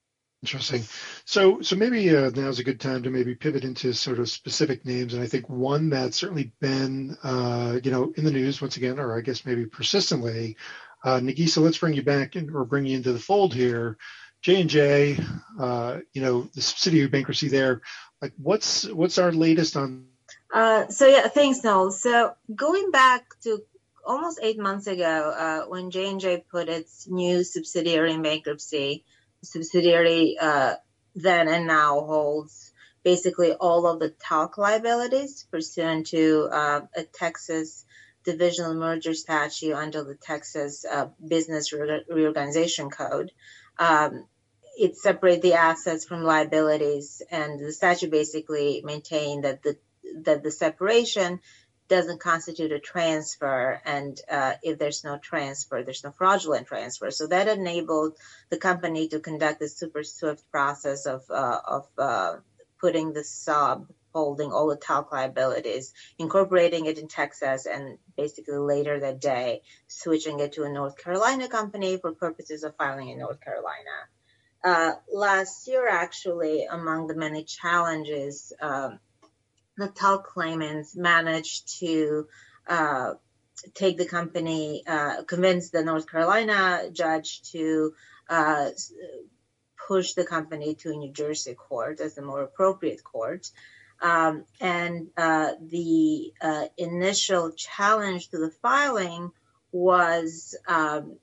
Interesting. 0.42 0.84
So, 1.24 1.60
so 1.62 1.74
maybe 1.74 2.14
uh, 2.16 2.30
now's 2.30 2.60
a 2.60 2.64
good 2.64 2.80
time 2.80 3.02
to 3.02 3.10
maybe 3.10 3.34
pivot 3.34 3.64
into 3.64 3.92
sort 3.92 4.20
of 4.20 4.28
specific 4.28 4.86
names, 4.86 5.12
and 5.12 5.22
I 5.22 5.26
think 5.26 5.48
one 5.48 5.90
that's 5.90 6.16
certainly 6.16 6.52
been, 6.60 7.16
uh, 7.24 7.80
you 7.82 7.90
know, 7.90 8.12
in 8.16 8.24
the 8.24 8.30
news 8.30 8.60
once 8.60 8.76
again, 8.76 9.00
or 9.00 9.18
I 9.18 9.20
guess 9.20 9.44
maybe 9.44 9.66
persistently. 9.66 10.56
Uh, 11.04 11.18
Negisa, 11.18 11.58
let's 11.58 11.78
bring 11.78 11.94
you 11.94 12.02
back 12.02 12.36
in, 12.36 12.54
or 12.54 12.64
bring 12.64 12.86
you 12.86 12.96
into 12.96 13.12
the 13.12 13.18
fold 13.18 13.52
here. 13.52 13.98
J 14.40 14.60
and 14.60 14.70
J, 14.70 15.18
uh, 15.58 15.98
you 16.12 16.22
know, 16.22 16.42
the 16.54 16.62
subsidiary 16.62 17.08
bankruptcy 17.08 17.48
there. 17.48 17.80
Like, 18.22 18.32
what's 18.36 18.86
what's 18.86 19.18
our 19.18 19.32
latest 19.32 19.76
on? 19.76 20.06
Uh, 20.54 20.86
so 20.86 21.08
yeah, 21.08 21.26
thanks, 21.26 21.64
Noel. 21.64 21.90
So 21.90 22.34
going 22.54 22.92
back 22.92 23.24
to 23.42 23.64
almost 24.06 24.38
eight 24.40 24.58
months 24.58 24.86
ago, 24.86 25.34
uh, 25.36 25.68
when 25.68 25.90
J 25.90 26.10
and 26.10 26.20
J 26.20 26.44
put 26.48 26.68
its 26.68 27.08
new 27.08 27.42
subsidiary 27.42 28.12
in 28.12 28.22
bankruptcy 28.22 29.04
subsidiary 29.42 30.36
uh, 30.40 30.74
then 31.14 31.48
and 31.48 31.66
now 31.66 32.00
holds 32.00 32.72
basically 33.02 33.52
all 33.52 33.86
of 33.86 34.00
the 34.00 34.10
talc 34.10 34.58
liabilities 34.58 35.46
pursuant 35.50 36.08
to 36.08 36.48
uh, 36.52 36.80
a 36.96 37.02
Texas 37.04 37.84
divisional 38.24 38.74
merger 38.74 39.14
statute 39.14 39.72
under 39.74 40.04
the 40.04 40.14
Texas 40.14 40.84
uh, 40.84 41.08
Business 41.26 41.72
Re- 41.72 42.04
Reorganization 42.08 42.90
Code. 42.90 43.32
Um, 43.78 44.26
it 44.78 44.96
separates 44.96 45.42
the 45.42 45.54
assets 45.54 46.04
from 46.04 46.22
liabilities, 46.22 47.22
and 47.30 47.58
the 47.58 47.72
statute 47.72 48.10
basically 48.10 48.82
maintained 48.84 49.44
that 49.44 49.62
the 49.62 49.76
that 50.22 50.42
the 50.42 50.50
separation 50.50 51.40
doesn't 51.88 52.20
constitute 52.20 52.72
a 52.72 52.78
transfer, 52.78 53.80
and 53.84 54.20
uh, 54.30 54.54
if 54.62 54.78
there's 54.78 55.04
no 55.04 55.18
transfer, 55.18 55.82
there's 55.82 56.04
no 56.04 56.10
fraudulent 56.10 56.66
transfer. 56.66 57.10
So 57.10 57.26
that 57.26 57.48
enabled 57.48 58.14
the 58.50 58.58
company 58.58 59.08
to 59.08 59.20
conduct 59.20 59.60
the 59.60 59.68
super 59.68 60.02
swift 60.02 60.50
process 60.50 61.06
of 61.06 61.22
uh, 61.30 61.60
of 61.66 61.86
uh, 61.96 62.36
putting 62.80 63.12
the 63.12 63.24
sub 63.24 63.88
holding 64.14 64.50
all 64.50 64.68
the 64.68 64.76
talc 64.76 65.12
liabilities, 65.12 65.92
incorporating 66.18 66.86
it 66.86 66.98
in 66.98 67.08
Texas, 67.08 67.66
and 67.66 67.98
basically 68.16 68.56
later 68.56 68.98
that 69.00 69.20
day 69.20 69.60
switching 69.86 70.40
it 70.40 70.52
to 70.54 70.64
a 70.64 70.68
North 70.68 70.96
Carolina 70.96 71.46
company 71.48 71.98
for 71.98 72.12
purposes 72.12 72.64
of 72.64 72.74
filing 72.76 73.10
in 73.10 73.18
North 73.18 73.40
Carolina. 73.40 74.98
Last 75.12 75.68
year, 75.68 75.88
actually, 75.88 76.64
among 76.64 77.06
the 77.06 77.14
many 77.14 77.44
challenges 77.44 78.52
um, 78.60 78.98
the 79.78 79.88
talc 79.88 80.26
claimants 80.26 80.96
managed 80.96 81.78
to 81.78 82.26
uh, 82.66 83.14
take 83.74 83.96
the 83.96 84.06
company, 84.06 84.82
uh, 84.86 85.22
convince 85.22 85.70
the 85.70 85.84
North 85.84 86.10
Carolina 86.10 86.90
judge 86.92 87.42
to 87.52 87.94
uh, 88.28 88.70
push 89.86 90.12
the 90.12 90.26
company 90.26 90.74
to 90.74 90.90
a 90.90 90.96
New 90.96 91.12
Jersey 91.12 91.54
court 91.54 92.00
as 92.00 92.14
the 92.14 92.22
more 92.22 92.42
appropriate 92.42 93.02
court. 93.02 93.50
Um, 94.02 94.44
and 94.60 95.08
uh, 95.16 95.52
the 95.60 96.32
uh, 96.40 96.66
initial 96.76 97.52
challenge 97.52 98.28
to 98.30 98.38
the 98.38 98.50
filing 98.62 99.30
was 99.72 100.56
um, 100.66 101.18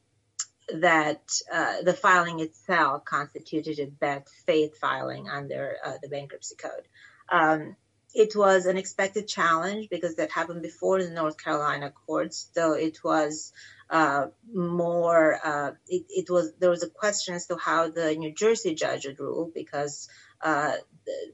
that 0.73 1.21
uh, 1.53 1.81
the 1.83 1.93
filing 1.93 2.39
itself 2.39 3.05
constituted 3.05 3.79
a 3.79 3.87
bad 3.87 4.23
faith 4.45 4.77
filing 4.77 5.29
under 5.29 5.75
the 6.01 6.09
bankruptcy 6.09 6.55
code. 6.55 6.87
Um, 7.31 7.75
it 8.15 8.35
was 8.35 8.65
an 8.65 8.77
expected 8.77 9.27
challenge 9.27 9.89
because 9.89 10.15
that 10.15 10.31
happened 10.31 10.61
before 10.61 10.99
in 10.99 11.09
the 11.09 11.21
North 11.21 11.37
Carolina 11.37 11.91
courts, 11.91 12.49
though 12.55 12.73
it 12.73 13.03
was 13.03 13.51
uh, 13.89 14.27
more, 14.53 15.37
uh, 15.43 15.71
it, 15.87 16.05
it, 16.09 16.29
was, 16.29 16.53
there 16.59 16.69
was 16.69 16.81
a 16.81 16.89
question 16.89 17.35
as 17.35 17.47
to 17.47 17.57
how 17.57 17.89
the 17.89 18.15
New 18.15 18.33
Jersey 18.33 18.73
judge 18.73 19.05
would 19.05 19.19
rule 19.19 19.51
because 19.53 20.07
uh, 20.41 20.71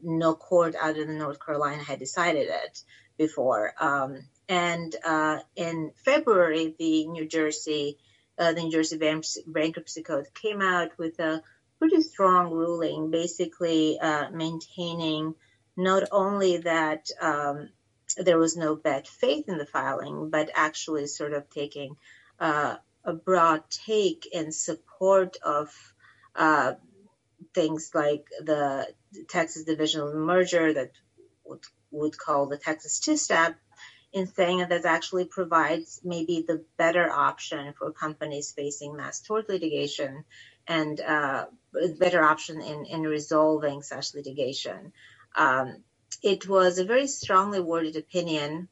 no 0.01 0.33
court 0.33 0.75
other 0.75 1.05
than 1.05 1.19
North 1.19 1.43
Carolina 1.45 1.83
had 1.83 1.99
decided 1.99 2.49
it 2.49 2.83
before. 3.15 3.73
Um, 3.79 4.23
and 4.49 4.95
uh, 5.05 5.39
in 5.55 5.91
February, 6.03 6.75
the 6.79 7.05
New 7.07 7.27
Jersey 7.27 7.97
uh, 8.39 8.53
the 8.53 8.61
New 8.63 8.71
Jersey 8.71 8.97
Bankruptcy 8.97 10.01
Code 10.01 10.27
came 10.33 10.61
out 10.61 10.97
with 10.97 11.19
a 11.19 11.43
pretty 11.77 12.01
strong 12.01 12.51
ruling, 12.51 13.11
basically 13.11 13.99
uh, 13.99 14.31
maintaining 14.31 15.35
not 15.77 16.03
only 16.11 16.57
that 16.57 17.09
um, 17.21 17.69
there 18.17 18.37
was 18.37 18.57
no 18.57 18.75
bad 18.75 19.07
faith 19.07 19.47
in 19.47 19.57
the 19.57 19.65
filing, 19.65 20.29
but 20.29 20.49
actually 20.53 21.07
sort 21.07 21.33
of 21.33 21.49
taking 21.49 21.95
uh, 22.39 22.75
a 23.03 23.13
broad 23.13 23.63
take 23.69 24.27
in 24.31 24.51
support 24.51 25.37
of 25.43 25.69
uh, 26.35 26.73
things 27.53 27.91
like 27.93 28.25
the 28.43 28.87
Texas 29.29 29.63
Division 29.63 30.01
of 30.01 30.13
Merger 30.13 30.73
that 30.73 30.91
would, 31.45 31.63
would 31.91 32.17
call 32.17 32.47
the 32.47 32.57
Texas 32.57 32.99
two-step 32.99 33.55
in 34.13 34.27
saying 34.27 34.59
that 34.59 34.69
that 34.69 34.85
actually 34.85 35.25
provides 35.25 36.01
maybe 36.03 36.43
the 36.45 36.63
better 36.77 37.09
option 37.09 37.73
for 37.77 37.91
companies 37.91 38.51
facing 38.51 38.95
mass 38.95 39.21
tort 39.21 39.47
litigation 39.47 40.25
and 40.67 40.99
uh, 40.99 41.45
better 41.97 42.21
option 42.23 42.61
in, 42.61 42.85
in 42.85 43.03
resolving 43.03 43.81
such 43.81 44.13
litigation. 44.13 44.91
Um, 45.35 45.83
it 46.21 46.47
was 46.47 46.77
a 46.77 46.85
very 46.85 47.07
strongly 47.07 47.59
worded 47.59 47.95
opinion 47.95 48.67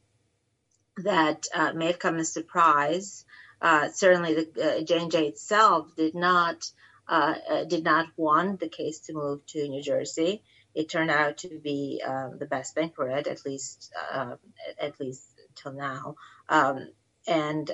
that 0.98 1.46
uh, 1.54 1.72
may 1.72 1.86
have 1.86 1.98
come 1.98 2.16
as 2.16 2.28
a 2.28 2.32
surprise. 2.32 3.24
Uh, 3.60 3.88
certainly, 3.90 4.34
the 4.34 4.78
uh, 4.78 4.82
J&J 4.82 5.26
itself 5.26 5.94
did 5.96 6.14
not 6.14 6.70
uh, 7.08 7.34
uh, 7.50 7.64
did 7.64 7.82
not 7.82 8.06
want 8.16 8.60
the 8.60 8.68
case 8.68 9.00
to 9.00 9.12
move 9.12 9.44
to 9.46 9.68
New 9.68 9.82
Jersey. 9.82 10.42
It 10.74 10.88
turned 10.88 11.10
out 11.10 11.38
to 11.38 11.58
be 11.58 12.00
um, 12.06 12.38
the 12.38 12.46
best 12.46 12.74
thing 12.74 12.90
for 12.94 13.08
it, 13.08 13.26
at 13.26 13.44
least 13.44 13.92
uh, 14.12 14.36
at 14.80 15.00
least 15.00 15.24
till 15.56 15.72
now. 15.72 16.14
Um, 16.48 16.88
and 17.26 17.70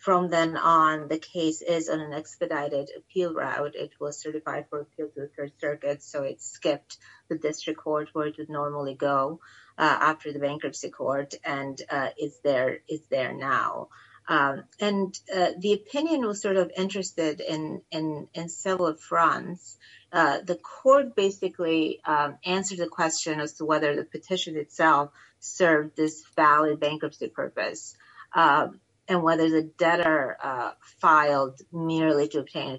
from 0.00 0.30
then 0.30 0.56
on, 0.56 1.08
the 1.08 1.18
case 1.18 1.60
is 1.60 1.90
on 1.90 2.00
an 2.00 2.14
expedited 2.14 2.90
appeal 2.96 3.34
route. 3.34 3.74
It 3.74 3.92
was 4.00 4.18
certified 4.18 4.64
for 4.70 4.80
appeal 4.80 5.08
to 5.08 5.20
the 5.20 5.30
Third 5.36 5.52
Circuit, 5.60 6.02
so 6.02 6.22
it 6.22 6.40
skipped 6.40 6.96
the 7.28 7.36
district 7.36 7.80
court 7.80 8.08
where 8.14 8.28
it 8.28 8.38
would 8.38 8.48
normally 8.48 8.94
go 8.94 9.40
uh, 9.76 9.98
after 10.00 10.32
the 10.32 10.38
bankruptcy 10.38 10.88
court, 10.88 11.34
and 11.44 11.80
uh, 11.90 12.08
is 12.18 12.38
there 12.42 12.78
is 12.88 13.02
there 13.10 13.34
now. 13.34 13.88
Um, 14.26 14.64
and 14.80 15.18
uh, 15.34 15.50
the 15.58 15.74
opinion 15.74 16.26
was 16.26 16.40
sort 16.40 16.56
of 16.56 16.70
interested 16.74 17.40
in 17.40 18.48
several 18.48 18.94
fronts. 18.94 19.76
The 20.12 20.58
court 20.62 21.14
basically 21.14 22.00
um, 22.06 22.38
answered 22.44 22.78
the 22.78 22.86
question 22.86 23.38
as 23.38 23.54
to 23.54 23.66
whether 23.66 23.94
the 23.94 24.04
petition 24.04 24.56
itself 24.56 25.10
served 25.40 25.96
this 25.96 26.24
valid 26.36 26.80
bankruptcy 26.80 27.28
purpose, 27.28 27.96
um, 28.34 28.80
and 29.10 29.24
whether 29.24 29.50
the 29.50 29.68
debtor 29.76 30.36
uh, 30.42 30.70
filed 31.00 31.60
merely 31.72 32.28
to 32.28 32.38
obtain 32.38 32.70
a 32.70 32.78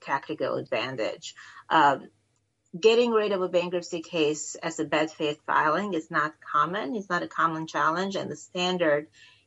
tactical 0.00 0.56
advantage. 0.56 1.34
Um, 1.70 2.08
getting 2.78 3.12
rid 3.12 3.32
of 3.32 3.40
a 3.40 3.48
bankruptcy 3.48 4.02
case 4.02 4.56
as 4.56 4.78
a 4.78 4.84
bad 4.84 5.10
faith 5.10 5.40
filing 5.46 5.94
is 5.94 6.10
not 6.10 6.34
common. 6.52 6.94
It's 6.94 7.08
not 7.08 7.22
a 7.22 7.28
common 7.28 7.66
challenge, 7.66 8.14
and 8.14 8.30
the 8.30 8.36
standard 8.36 9.06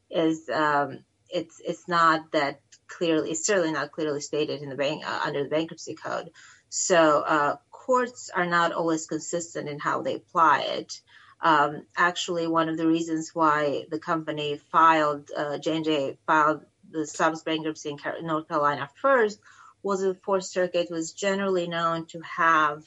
is 0.10 0.50
um, 0.50 1.04
it's 1.30 1.62
it's 1.64 1.88
not 1.88 2.32
that 2.32 2.62
clearly. 2.88 3.32
It's 3.32 3.46
certainly 3.46 3.72
not 3.72 3.92
clearly 3.92 4.22
stated 4.22 4.64
in 4.64 4.70
the 4.70 4.76
bank 4.76 5.04
uh, 5.06 5.22
under 5.24 5.44
the 5.44 5.50
bankruptcy 5.50 5.94
code. 5.94 6.32
So 6.70 7.22
uh, 7.22 7.56
courts 7.70 8.32
are 8.34 8.48
not 8.48 8.72
always 8.72 9.06
consistent 9.06 9.70
in 9.70 9.78
how 9.78 10.02
they 10.02 10.16
apply 10.16 10.62
it. 10.62 11.00
Um, 11.42 11.84
actually, 11.96 12.48
one 12.48 12.70
of 12.70 12.78
the 12.78 12.88
reasons 12.88 13.32
why 13.34 13.86
the 13.90 14.00
company 14.00 14.60
filed, 14.72 15.30
uh, 15.36 15.58
J&J 15.58 16.18
filed 16.26 16.66
the 16.90 17.06
subs 17.06 17.44
bankruptcy 17.44 17.90
in 17.90 18.26
North 18.26 18.48
Carolina 18.48 18.90
first 19.02 19.40
was 19.84 20.02
the 20.02 20.16
Fourth 20.16 20.46
Circuit 20.46 20.90
was 20.90 21.14
generally 21.14 21.68
known 21.68 22.06
to 22.08 22.22
have 22.22 22.84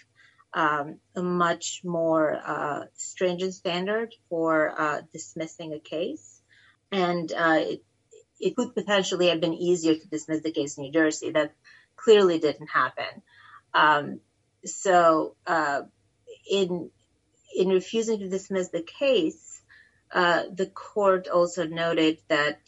um, 0.52 0.96
a 1.14 1.22
much 1.22 1.82
more 1.84 2.40
uh, 2.44 2.84
stringent 2.94 3.54
standard 3.54 4.14
for 4.28 4.74
uh, 4.76 5.02
dismissing 5.12 5.72
a 5.72 5.78
case. 5.78 6.40
And 6.90 7.32
uh, 7.32 7.58
it, 7.60 7.82
it 8.40 8.56
could 8.56 8.74
potentially 8.74 9.28
have 9.28 9.40
been 9.40 9.54
easier 9.54 9.94
to 9.94 10.08
dismiss 10.08 10.42
the 10.42 10.50
case 10.50 10.76
in 10.76 10.84
New 10.84 10.92
Jersey. 10.92 11.30
That 11.30 11.52
clearly 11.96 12.38
didn't 12.38 12.68
happen. 12.68 13.22
Um, 13.72 14.20
so 14.64 15.36
uh, 15.46 15.82
in 16.50 16.90
in 17.60 17.68
refusing 17.68 18.18
to 18.18 18.28
dismiss 18.28 18.68
the 18.68 18.82
case, 18.82 19.60
uh, 20.14 20.44
the 20.50 20.66
court 20.66 21.28
also 21.28 21.66
noted 21.66 22.18
that 22.28 22.58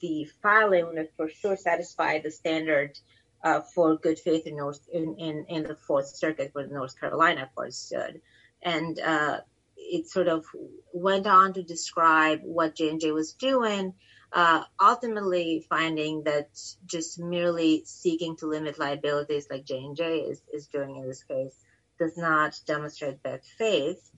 the 0.00 0.28
filing 0.40 1.08
for 1.16 1.28
sure 1.28 1.56
satisfy 1.56 2.20
the 2.20 2.30
standard 2.30 2.96
uh, 3.42 3.60
for 3.60 3.96
good 3.96 4.20
faith 4.20 4.46
in, 4.46 4.54
the 4.56 5.76
Fourth 5.84 6.14
Circuit 6.14 6.50
where 6.52 6.68
the 6.68 6.74
North 6.74 6.98
Carolina 7.00 7.50
court 7.56 7.74
stood. 7.74 8.20
And 8.62 9.00
uh, 9.00 9.40
it 9.76 10.08
sort 10.08 10.28
of 10.28 10.44
went 10.92 11.26
on 11.26 11.54
to 11.54 11.64
describe 11.64 12.40
what 12.44 12.76
J&J 12.76 13.10
was 13.10 13.32
doing, 13.32 13.94
ultimately 14.80 15.66
finding 15.68 16.22
that 16.22 16.50
just 16.86 17.18
merely 17.18 17.82
seeking 17.84 18.36
to 18.36 18.46
limit 18.46 18.78
liabilities 18.78 19.48
like 19.50 19.64
J&J 19.64 20.34
is 20.52 20.66
doing 20.68 20.98
in 20.98 21.08
this 21.08 21.24
case 21.24 21.64
does 22.00 22.16
not 22.16 22.58
demonstrate 22.66 23.22
bad 23.22 23.44
faith. 23.44 24.10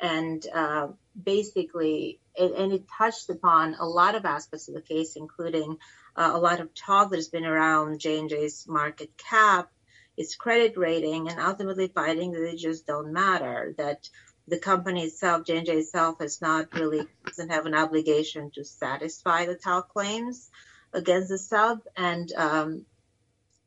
And 0.00 0.46
uh, 0.54 0.88
basically, 1.20 2.20
and 2.38 2.72
it 2.72 2.84
touched 2.96 3.28
upon 3.28 3.74
a 3.74 3.84
lot 3.84 4.14
of 4.14 4.24
aspects 4.24 4.68
of 4.68 4.74
the 4.74 4.80
case, 4.80 5.16
including 5.16 5.78
uh, 6.16 6.30
a 6.32 6.38
lot 6.38 6.60
of 6.60 6.74
talk 6.74 7.10
that's 7.10 7.28
been 7.28 7.44
around 7.44 7.98
J&J's 7.98 8.66
market 8.68 9.10
cap, 9.18 9.70
its 10.16 10.36
credit 10.36 10.76
rating, 10.76 11.28
and 11.28 11.40
ultimately 11.40 11.88
finding 11.88 12.32
that 12.32 12.40
they 12.40 12.56
just 12.56 12.86
don't 12.86 13.12
matter. 13.12 13.74
That 13.76 14.08
the 14.46 14.58
company 14.58 15.04
itself, 15.04 15.46
J&J 15.46 15.72
itself, 15.72 16.18
has 16.20 16.40
not 16.40 16.72
really 16.74 17.06
doesn't 17.26 17.50
have 17.50 17.66
an 17.66 17.74
obligation 17.74 18.50
to 18.54 18.64
satisfy 18.64 19.46
the 19.46 19.54
talc 19.54 19.88
claims 19.88 20.50
against 20.92 21.28
the 21.28 21.38
sub, 21.38 21.80
and 21.96 22.32
um, 22.32 22.86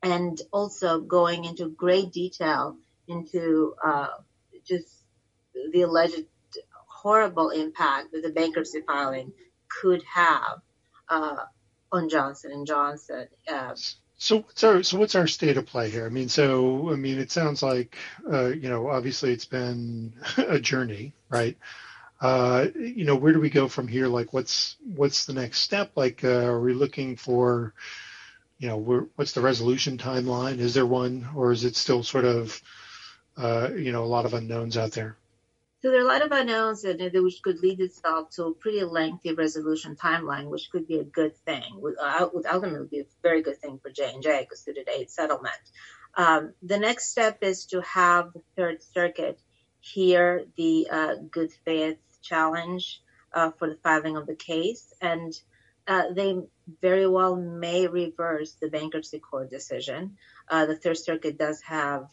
and 0.02 0.42
also 0.52 1.00
going 1.00 1.46
into 1.46 1.70
great 1.70 2.12
detail 2.12 2.78
into 3.08 3.76
uh, 3.84 4.08
just 4.66 4.88
the 5.72 5.82
alleged 5.82 6.26
horrible 7.04 7.50
impact 7.50 8.12
that 8.14 8.24
the 8.24 8.30
bankruptcy 8.30 8.82
filing 8.82 9.34
could 9.82 10.04
have 10.04 10.62
uh, 11.10 11.38
on 11.92 12.10
Johnson 12.10 12.52
and 12.52 12.66
Johnson. 12.66 13.28
Uh, 13.48 13.76
so 14.18 14.38
what's 14.38 14.64
our 14.64 14.84
so 14.84 14.98
what's 14.98 15.16
our 15.16 15.28
state 15.28 15.58
of 15.58 15.66
play 15.66 15.90
here? 15.90 16.06
I 16.06 16.10
mean, 16.10 16.30
so 16.30 16.92
I 16.92 16.96
mean, 16.96 17.20
it 17.20 17.32
sounds 17.32 17.62
like 17.62 17.98
uh, 18.32 18.48
you 18.48 18.70
know, 18.70 18.90
obviously 18.90 19.34
it's 19.34 19.46
been 19.46 20.14
a 20.38 20.60
journey, 20.60 21.14
right? 21.30 21.58
Uh, 22.22 22.68
you 22.80 23.04
know, 23.04 23.18
where 23.18 23.34
do 23.34 23.42
we 23.42 23.50
go 23.50 23.68
from 23.68 23.86
here? 23.86 24.08
Like, 24.08 24.32
what's 24.32 24.78
what's 24.96 25.26
the 25.26 25.34
next 25.34 25.60
step? 25.60 25.92
Like, 25.96 26.24
uh, 26.24 26.46
are 26.46 26.62
we 26.62 26.74
looking 26.74 27.18
for, 27.18 27.74
you 28.60 28.70
know, 28.70 29.10
what's 29.18 29.34
the 29.34 29.42
resolution 29.42 29.98
timeline? 29.98 30.60
Is 30.60 30.74
there 30.74 30.86
one, 30.86 31.28
or 31.36 31.52
is 31.52 31.66
it 31.66 31.76
still 31.76 32.02
sort 32.02 32.24
of 32.24 32.62
uh, 33.38 33.70
you 33.76 33.92
know, 33.92 34.04
a 34.04 34.06
lot 34.06 34.26
of 34.26 34.34
unknowns 34.34 34.78
out 34.78 34.92
there. 34.92 35.18
So 35.82 35.92
there 35.92 36.00
are 36.00 36.06
a 36.06 36.08
lot 36.08 36.22
of 36.22 36.32
unknowns, 36.32 36.86
and 36.86 37.02
which 37.14 37.42
could 37.42 37.60
lead 37.60 37.82
itself 37.82 38.30
to 38.32 38.46
a 38.46 38.54
pretty 38.54 38.84
lengthy 38.84 39.34
resolution 39.34 39.98
timeline, 39.98 40.46
which 40.46 40.70
could 40.72 40.88
be 40.88 41.00
a 41.00 41.04
good 41.04 41.36
thing. 41.40 41.64
Would, 41.76 41.96
uh, 42.02 42.30
ultimately 42.50 42.88
be 42.88 43.00
a 43.02 43.06
very 43.22 43.42
good 43.42 43.58
thing 43.58 43.80
for 43.80 43.90
J 43.90 44.14
and 44.14 44.24
J 44.24 44.42
because 44.42 44.62
through 44.62 44.76
the 44.76 44.86
date 44.86 45.12
settlement. 45.12 45.60
Um, 46.16 46.54
the 46.62 46.78
next 46.78 47.10
step 47.10 47.40
is 47.42 47.66
to 47.68 47.82
have 47.82 48.32
the 48.32 48.42
Third 48.56 48.82
Circuit 48.82 49.40
hear 49.82 50.46
the 50.56 50.88
uh, 50.90 51.16
good 51.30 51.52
faith 51.66 51.98
challenge 52.22 53.02
uh, 53.34 53.52
for 53.52 53.68
the 53.68 53.76
filing 53.84 54.16
of 54.16 54.26
the 54.26 54.36
case, 54.36 54.94
and 55.02 55.34
uh, 55.86 56.14
they 56.14 56.40
very 56.82 57.08
well 57.08 57.36
may 57.36 57.88
reverse 57.88 58.54
the 58.62 58.70
bankruptcy 58.70 59.20
court 59.20 59.50
decision. 59.50 60.16
Uh, 60.48 60.66
the 60.66 60.78
Third 60.78 60.98
Circuit 60.98 61.38
does 61.38 61.62
have 61.64 62.08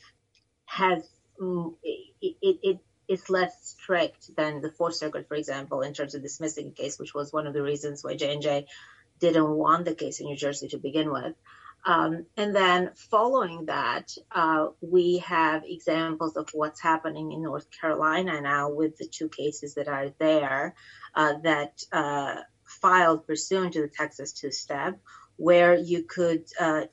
has 0.70 1.02
mm, 1.40 1.74
it, 1.82 2.36
it, 2.62 2.78
is 3.08 3.28
less 3.28 3.52
strict 3.76 4.36
than 4.36 4.60
the 4.60 4.70
Fourth 4.70 4.94
Circuit, 4.94 5.26
for 5.26 5.34
example, 5.34 5.80
in 5.80 5.92
terms 5.92 6.14
of 6.14 6.22
dismissing 6.22 6.68
a 6.68 6.70
case, 6.70 6.96
which 6.96 7.12
was 7.12 7.32
one 7.32 7.48
of 7.48 7.52
the 7.52 7.62
reasons 7.62 8.04
why 8.04 8.14
J 8.14 8.34
and 8.34 8.40
J 8.40 8.66
didn't 9.18 9.50
want 9.50 9.84
the 9.84 9.96
case 9.96 10.20
in 10.20 10.26
New 10.26 10.36
Jersey 10.36 10.68
to 10.68 10.78
begin 10.78 11.10
with. 11.10 11.34
Um, 11.84 12.26
and 12.36 12.54
then 12.54 12.92
following 12.94 13.66
that, 13.66 14.12
uh, 14.30 14.68
we 14.80 15.18
have 15.26 15.64
examples 15.66 16.36
of 16.36 16.50
what's 16.52 16.80
happening 16.80 17.32
in 17.32 17.42
North 17.42 17.66
Carolina 17.80 18.40
now 18.40 18.70
with 18.70 18.96
the 18.96 19.08
two 19.08 19.28
cases 19.28 19.74
that 19.74 19.88
are 19.88 20.10
there 20.20 20.76
uh, 21.16 21.32
that 21.42 21.82
uh, 21.90 22.36
filed 22.64 23.26
pursuant 23.26 23.72
to 23.72 23.82
the 23.82 23.88
Texas 23.88 24.32
two 24.32 24.52
step, 24.52 25.00
where 25.34 25.74
you 25.74 26.04
could 26.04 26.44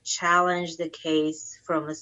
challenge 0.03 0.77
the 0.77 0.89
case 0.89 1.59
from 1.63 1.89
a 1.89 1.95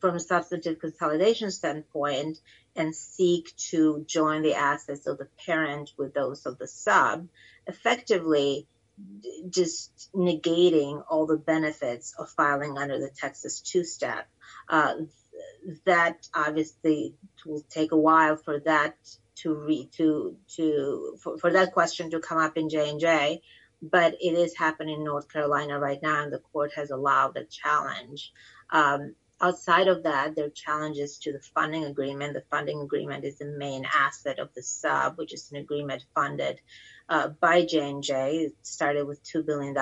from 0.00 0.16
a 0.16 0.20
substantive 0.20 0.78
consolidation 0.78 1.50
standpoint 1.50 2.38
and 2.76 2.94
seek 2.94 3.54
to 3.56 4.04
join 4.06 4.42
the 4.42 4.54
assets 4.54 5.06
of 5.06 5.18
the 5.18 5.28
parent 5.44 5.92
with 5.98 6.14
those 6.14 6.46
of 6.46 6.58
the 6.58 6.68
sub, 6.68 7.28
effectively 7.66 8.66
just 9.48 10.10
negating 10.14 11.02
all 11.08 11.26
the 11.26 11.36
benefits 11.36 12.14
of 12.18 12.28
filing 12.30 12.78
under 12.78 12.98
the 12.98 13.10
Texas 13.10 13.60
two 13.60 13.84
step. 13.84 14.28
Uh, 14.68 14.94
that 15.84 16.28
obviously 16.34 17.14
will 17.46 17.64
take 17.70 17.92
a 17.92 17.96
while 17.96 18.36
for 18.36 18.60
that 18.60 18.96
to 19.36 19.54
re, 19.54 19.88
to 19.96 20.36
to 20.56 21.16
for, 21.20 21.38
for 21.38 21.52
that 21.52 21.72
question 21.72 22.10
to 22.10 22.20
come 22.20 22.38
up 22.38 22.56
in 22.56 22.68
J 22.68 22.90
and 22.90 23.00
J, 23.00 23.42
but 23.80 24.14
it 24.14 24.34
is 24.34 24.56
happening 24.56 24.98
in 24.98 25.04
North 25.04 25.32
Carolina 25.32 25.78
right 25.78 26.02
now, 26.02 26.24
and 26.24 26.32
the 26.32 26.40
court 26.40 26.72
has 26.74 26.90
allowed 26.90 27.36
a 27.36 27.44
challenge. 27.44 28.32
Um, 28.70 29.14
outside 29.40 29.88
of 29.88 30.02
that, 30.04 30.34
there 30.34 30.46
are 30.46 30.50
challenges 30.50 31.18
to 31.18 31.32
the 31.32 31.40
funding 31.40 31.84
agreement. 31.84 32.34
The 32.34 32.44
funding 32.50 32.80
agreement 32.80 33.24
is 33.24 33.38
the 33.38 33.46
main 33.46 33.84
asset 33.84 34.38
of 34.38 34.52
the 34.54 34.62
sub, 34.62 35.18
which 35.18 35.32
is 35.32 35.50
an 35.50 35.58
agreement 35.58 36.04
funded 36.14 36.60
uh, 37.08 37.28
by 37.28 37.64
J&J. 37.64 38.36
It 38.36 38.56
started 38.62 39.06
with 39.06 39.22
$2 39.24 39.44
billion, 39.46 39.76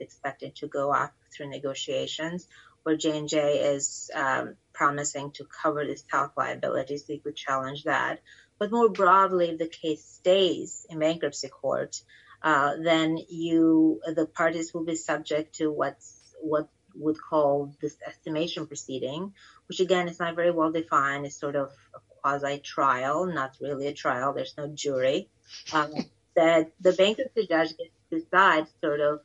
expected 0.00 0.56
to 0.56 0.66
go 0.66 0.92
up 0.92 1.12
through 1.34 1.50
negotiations, 1.50 2.48
where 2.82 2.96
J&J 2.96 3.58
is 3.60 4.10
um, 4.14 4.56
promising 4.72 5.32
to 5.32 5.44
cover 5.44 5.84
these 5.84 6.02
talc 6.02 6.32
liabilities. 6.36 7.04
We 7.08 7.18
could 7.18 7.36
challenge 7.36 7.84
that. 7.84 8.20
But 8.58 8.72
more 8.72 8.88
broadly, 8.88 9.50
if 9.50 9.58
the 9.58 9.68
case 9.68 10.04
stays 10.04 10.86
in 10.88 10.98
bankruptcy 10.98 11.48
court, 11.48 12.00
uh, 12.42 12.76
then 12.82 13.18
you 13.28 14.00
the 14.06 14.26
parties 14.26 14.72
will 14.72 14.84
be 14.84 14.94
subject 14.94 15.56
to 15.56 15.70
what's 15.70 16.34
what 16.40 16.68
would 16.98 17.16
call 17.20 17.74
this 17.80 17.96
estimation 18.06 18.66
proceeding, 18.66 19.32
which 19.68 19.80
again 19.80 20.08
is 20.08 20.18
not 20.18 20.36
very 20.36 20.50
well 20.50 20.72
defined. 20.72 21.26
It's 21.26 21.36
sort 21.38 21.56
of 21.56 21.70
a 21.94 21.98
quasi 22.20 22.58
trial, 22.58 23.26
not 23.26 23.56
really 23.60 23.86
a 23.86 23.92
trial. 23.92 24.32
There's 24.32 24.56
no 24.56 24.68
jury. 24.68 25.28
Um, 25.72 25.92
that 26.34 26.70
the 26.80 26.92
bankruptcy 26.92 27.46
judge 27.46 27.76
gets 27.76 27.90
to 28.10 28.20
decide 28.20 28.66
sort 28.82 29.00
of 29.00 29.20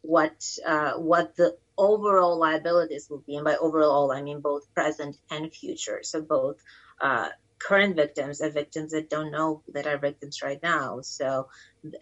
what 0.00 0.58
uh, 0.66 0.92
what 0.92 1.36
the 1.36 1.56
overall 1.76 2.38
liabilities 2.38 3.08
will 3.10 3.22
be, 3.26 3.36
and 3.36 3.44
by 3.44 3.56
overall 3.56 4.12
I 4.12 4.22
mean 4.22 4.40
both 4.40 4.72
present 4.74 5.16
and 5.30 5.52
future. 5.52 6.00
So 6.02 6.20
both 6.20 6.56
uh, 7.00 7.28
current 7.58 7.96
victims 7.96 8.40
and 8.40 8.52
victims 8.52 8.92
that 8.92 9.10
don't 9.10 9.30
know 9.30 9.62
that 9.72 9.86
are 9.86 9.98
victims 9.98 10.42
right 10.42 10.62
now. 10.62 11.00
So, 11.00 11.48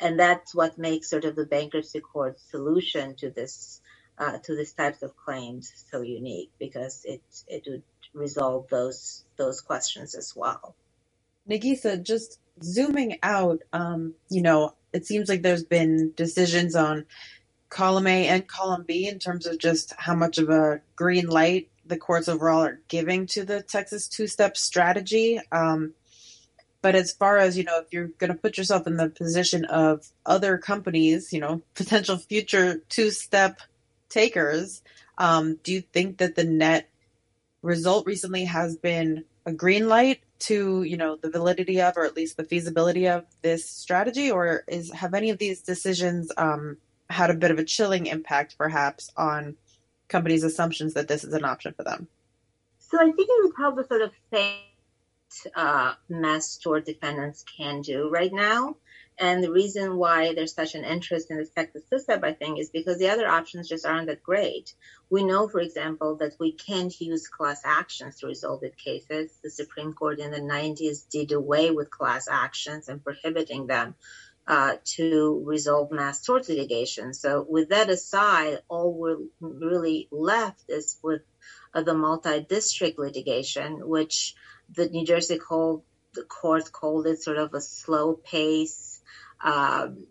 and 0.00 0.18
that's 0.18 0.54
what 0.54 0.78
makes 0.78 1.10
sort 1.10 1.24
of 1.24 1.36
the 1.36 1.46
bankruptcy 1.46 2.00
court 2.00 2.40
solution 2.50 3.14
to 3.16 3.30
this 3.30 3.80
uh, 4.18 4.38
to 4.38 4.56
these 4.56 4.72
types 4.72 5.02
of 5.02 5.16
claims 5.16 5.72
so 5.90 6.00
unique 6.02 6.50
because 6.58 7.04
it 7.04 7.22
it 7.48 7.64
would 7.66 7.82
resolve 8.14 8.68
those 8.68 9.24
those 9.36 9.60
questions 9.60 10.14
as 10.14 10.34
well. 10.36 10.74
Negisa, 11.48 12.02
just 12.02 12.38
zooming 12.62 13.18
out, 13.22 13.60
um, 13.72 14.14
you 14.30 14.42
know, 14.42 14.74
it 14.92 15.06
seems 15.06 15.28
like 15.28 15.42
there's 15.42 15.64
been 15.64 16.12
decisions 16.16 16.76
on 16.76 17.06
column 17.68 18.06
A 18.06 18.28
and 18.28 18.46
column 18.46 18.84
B 18.86 19.08
in 19.08 19.18
terms 19.18 19.46
of 19.46 19.58
just 19.58 19.94
how 19.98 20.14
much 20.14 20.38
of 20.38 20.50
a 20.50 20.82
green 20.94 21.26
light 21.26 21.68
the 21.86 21.96
courts 21.96 22.28
overall 22.28 22.62
are 22.62 22.80
giving 22.88 23.26
to 23.26 23.44
the 23.44 23.62
Texas 23.62 24.06
two 24.06 24.26
step 24.26 24.56
strategy. 24.56 25.40
Um, 25.50 25.94
but 26.80 26.94
as 26.94 27.12
far 27.12 27.38
as, 27.38 27.56
you 27.56 27.64
know, 27.64 27.78
if 27.78 27.92
you're 27.92 28.08
going 28.18 28.32
to 28.32 28.38
put 28.38 28.58
yourself 28.58 28.86
in 28.86 28.96
the 28.96 29.08
position 29.08 29.64
of 29.64 30.08
other 30.26 30.58
companies, 30.58 31.32
you 31.32 31.40
know, 31.40 31.62
potential 31.74 32.18
future 32.18 32.82
two 32.88 33.10
step 33.10 33.60
takers, 34.12 34.82
um, 35.18 35.58
do 35.62 35.72
you 35.72 35.80
think 35.80 36.18
that 36.18 36.34
the 36.34 36.44
net 36.44 36.88
result 37.62 38.06
recently 38.06 38.44
has 38.44 38.76
been 38.76 39.24
a 39.46 39.52
green 39.52 39.88
light 39.88 40.20
to 40.38 40.82
you 40.82 40.96
know 40.96 41.16
the 41.16 41.30
validity 41.30 41.80
of 41.80 41.96
or 41.96 42.04
at 42.04 42.16
least 42.16 42.36
the 42.36 42.44
feasibility 42.44 43.08
of 43.08 43.24
this 43.42 43.68
strategy? 43.68 44.30
Or 44.30 44.64
is 44.68 44.92
have 44.92 45.14
any 45.14 45.30
of 45.30 45.38
these 45.38 45.62
decisions 45.62 46.30
um, 46.36 46.76
had 47.08 47.30
a 47.30 47.34
bit 47.34 47.50
of 47.50 47.58
a 47.58 47.64
chilling 47.64 48.06
impact 48.06 48.56
perhaps 48.58 49.10
on 49.16 49.56
companies 50.08 50.44
assumptions 50.44 50.94
that 50.94 51.08
this 51.08 51.24
is 51.24 51.32
an 51.34 51.44
option 51.44 51.74
for 51.74 51.84
them? 51.84 52.08
So 52.78 52.98
i 52.98 53.10
think 53.10 53.28
it 53.30 53.44
would 53.44 53.54
help 53.56 53.76
the 53.76 53.84
sort 53.84 54.02
of 54.02 54.10
faint 54.30 54.58
uh, 55.56 55.94
mass 56.08 56.58
tort 56.58 56.84
defendants 56.84 57.42
can 57.56 57.80
do 57.80 58.10
right 58.10 58.32
now 58.32 58.76
and 59.22 59.40
the 59.40 59.52
reason 59.52 59.98
why 59.98 60.34
there's 60.34 60.52
such 60.52 60.74
an 60.74 60.82
interest 60.84 61.30
in 61.30 61.36
the 61.36 61.82
system, 61.88 62.24
I 62.24 62.32
think, 62.32 62.58
is 62.58 62.70
because 62.70 62.98
the 62.98 63.10
other 63.10 63.28
options 63.28 63.68
just 63.68 63.86
aren't 63.86 64.08
that 64.08 64.24
great. 64.24 64.74
We 65.10 65.22
know, 65.22 65.46
for 65.46 65.60
example, 65.60 66.16
that 66.16 66.34
we 66.40 66.50
can't 66.50 67.00
use 67.00 67.28
class 67.28 67.60
actions 67.64 68.18
to 68.18 68.26
resolve 68.26 68.62
the 68.62 68.70
cases. 68.70 69.30
The 69.40 69.50
Supreme 69.50 69.92
Court 69.92 70.18
in 70.18 70.32
the 70.32 70.40
90s 70.40 71.08
did 71.08 71.30
away 71.30 71.70
with 71.70 71.88
class 71.88 72.26
actions 72.28 72.88
and 72.88 73.04
prohibiting 73.04 73.68
them 73.68 73.94
uh, 74.48 74.78
to 74.96 75.40
resolve 75.46 75.92
mass 75.92 76.24
tort 76.24 76.48
litigation. 76.48 77.14
So, 77.14 77.46
with 77.48 77.68
that 77.68 77.90
aside, 77.90 78.58
all 78.68 78.92
we're 78.92 79.18
really 79.38 80.08
left 80.10 80.64
is 80.68 80.98
with 81.00 81.22
uh, 81.72 81.82
the 81.82 81.94
multi-district 81.94 82.98
litigation, 82.98 83.86
which 83.88 84.34
the 84.74 84.88
New 84.88 85.06
Jersey 85.06 85.38
called 85.38 85.84
the 86.12 86.24
court 86.24 86.72
called 86.72 87.06
it 87.06 87.22
sort 87.22 87.38
of 87.38 87.54
a 87.54 87.60
slow 87.60 88.14
pace 88.14 88.91
um, 89.42 90.06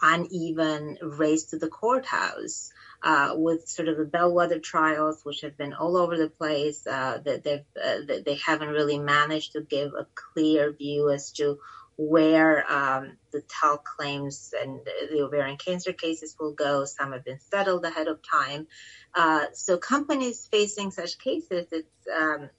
uneven 0.00 0.96
race 1.02 1.44
to 1.44 1.58
the 1.58 1.68
courthouse. 1.68 2.72
Uh, 3.00 3.30
with 3.36 3.68
sort 3.68 3.86
of 3.86 3.96
the 3.96 4.04
bellwether 4.04 4.58
trials, 4.58 5.20
which 5.22 5.42
have 5.42 5.56
been 5.56 5.72
all 5.72 5.96
over 5.96 6.16
the 6.16 6.28
place, 6.28 6.84
uh, 6.84 7.16
that 7.24 7.44
they've 7.44 7.64
uh, 7.80 7.98
that 8.08 8.24
they 8.24 8.34
haven't 8.44 8.70
really 8.70 8.98
managed 8.98 9.52
to 9.52 9.60
give 9.60 9.92
a 9.92 10.04
clear 10.16 10.72
view 10.72 11.08
as 11.08 11.30
to 11.30 11.60
where 11.98 12.64
um, 12.70 13.16
the 13.32 13.42
talc 13.42 13.84
claims 13.84 14.54
and 14.60 14.80
the 15.10 15.20
ovarian 15.20 15.56
cancer 15.56 15.92
cases 15.92 16.34
will 16.38 16.52
go. 16.52 16.84
Some 16.84 17.12
have 17.12 17.24
been 17.24 17.40
settled 17.40 17.84
ahead 17.84 18.06
of 18.06 18.20
time. 18.22 18.68
Uh, 19.14 19.46
so 19.52 19.76
companies 19.76 20.48
facing 20.50 20.92
such 20.92 21.18
cases, 21.18 21.66
it's 21.72 22.06
um, 22.16 22.50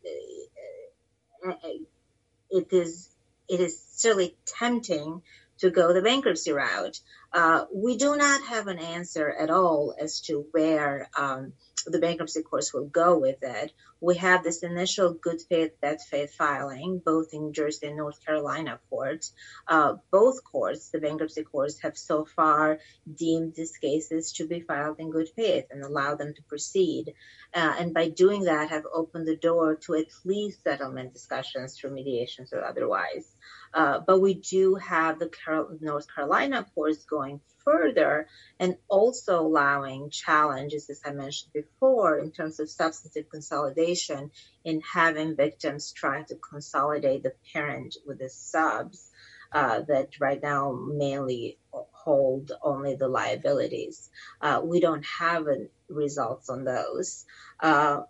it 2.49 2.67
is 2.71 3.09
it 3.47 3.59
is 3.59 3.81
certainly 3.91 4.35
tempting 4.45 5.21
to 5.59 5.69
go 5.69 5.93
the 5.93 6.01
bankruptcy 6.01 6.51
route. 6.51 6.99
Uh, 7.33 7.65
we 7.73 7.97
do 7.97 8.15
not 8.17 8.41
have 8.43 8.67
an 8.67 8.79
answer 8.79 9.29
at 9.31 9.49
all 9.49 9.95
as 9.99 10.21
to 10.21 10.45
where 10.51 11.09
um, 11.17 11.53
the 11.85 11.99
bankruptcy 11.99 12.41
courts 12.41 12.73
will 12.73 12.85
go 12.85 13.17
with 13.17 13.41
it. 13.41 13.71
We 14.01 14.15
have 14.17 14.43
this 14.43 14.63
initial 14.63 15.13
good 15.13 15.41
faith, 15.41 15.71
bad 15.81 15.99
faith 16.01 16.33
filing, 16.33 17.01
both 17.03 17.33
in 17.33 17.53
Jersey 17.53 17.87
and 17.87 17.97
North 17.97 18.23
Carolina 18.25 18.79
courts. 18.89 19.33
Uh, 19.67 19.95
both 20.11 20.43
courts, 20.43 20.89
the 20.89 20.99
bankruptcy 20.99 21.43
courts, 21.43 21.79
have 21.81 21.97
so 21.97 22.25
far 22.25 22.79
deemed 23.13 23.55
these 23.55 23.77
cases 23.77 24.31
to 24.33 24.47
be 24.47 24.61
filed 24.61 24.99
in 24.99 25.11
good 25.11 25.29
faith 25.35 25.65
and 25.71 25.83
allow 25.83 26.15
them 26.15 26.33
to 26.33 26.43
proceed. 26.43 27.13
Uh, 27.53 27.75
and 27.79 27.93
by 27.93 28.09
doing 28.09 28.43
that, 28.43 28.69
have 28.69 28.85
opened 28.93 29.27
the 29.27 29.35
door 29.35 29.75
to 29.75 29.95
at 29.95 30.05
least 30.23 30.63
settlement 30.63 31.13
discussions 31.13 31.77
through 31.77 31.91
mediations 31.91 32.53
or 32.53 32.63
otherwise. 32.63 33.35
Uh, 33.73 33.99
but 34.05 34.19
we 34.19 34.33
do 34.33 34.75
have 34.75 35.19
the 35.19 35.29
Carol- 35.29 35.77
North 35.81 36.07
Carolina 36.13 36.65
courts 36.73 37.03
going 37.05 37.41
further 37.69 38.27
and 38.59 38.77
also 38.89 39.41
allowing 39.41 40.09
challenges, 40.09 40.89
as 40.89 41.01
I 41.05 41.11
mentioned 41.11 41.53
before, 41.53 42.19
in 42.19 42.31
terms 42.31 42.59
of 42.59 42.69
substantive 42.69 43.29
consolidation 43.29 44.31
in 44.63 44.81
having 44.81 45.35
victims 45.35 45.91
try 45.93 46.23
to 46.23 46.35
consolidate 46.35 47.23
the 47.23 47.33
parent 47.53 47.95
with 48.07 48.19
the 48.19 48.29
subs 48.29 49.11
uh, 49.51 49.81
that 49.87 50.09
right 50.19 50.41
now 50.41 50.71
mainly 50.71 51.57
hold 51.71 52.51
only 52.63 52.95
the 52.95 53.07
liabilities. 53.07 54.09
Uh, 54.41 54.61
we 54.63 54.79
don't 54.79 55.05
have 55.19 55.47
results 55.89 56.49
on 56.49 56.63
those. 56.65 57.25
Uh, 57.59 58.01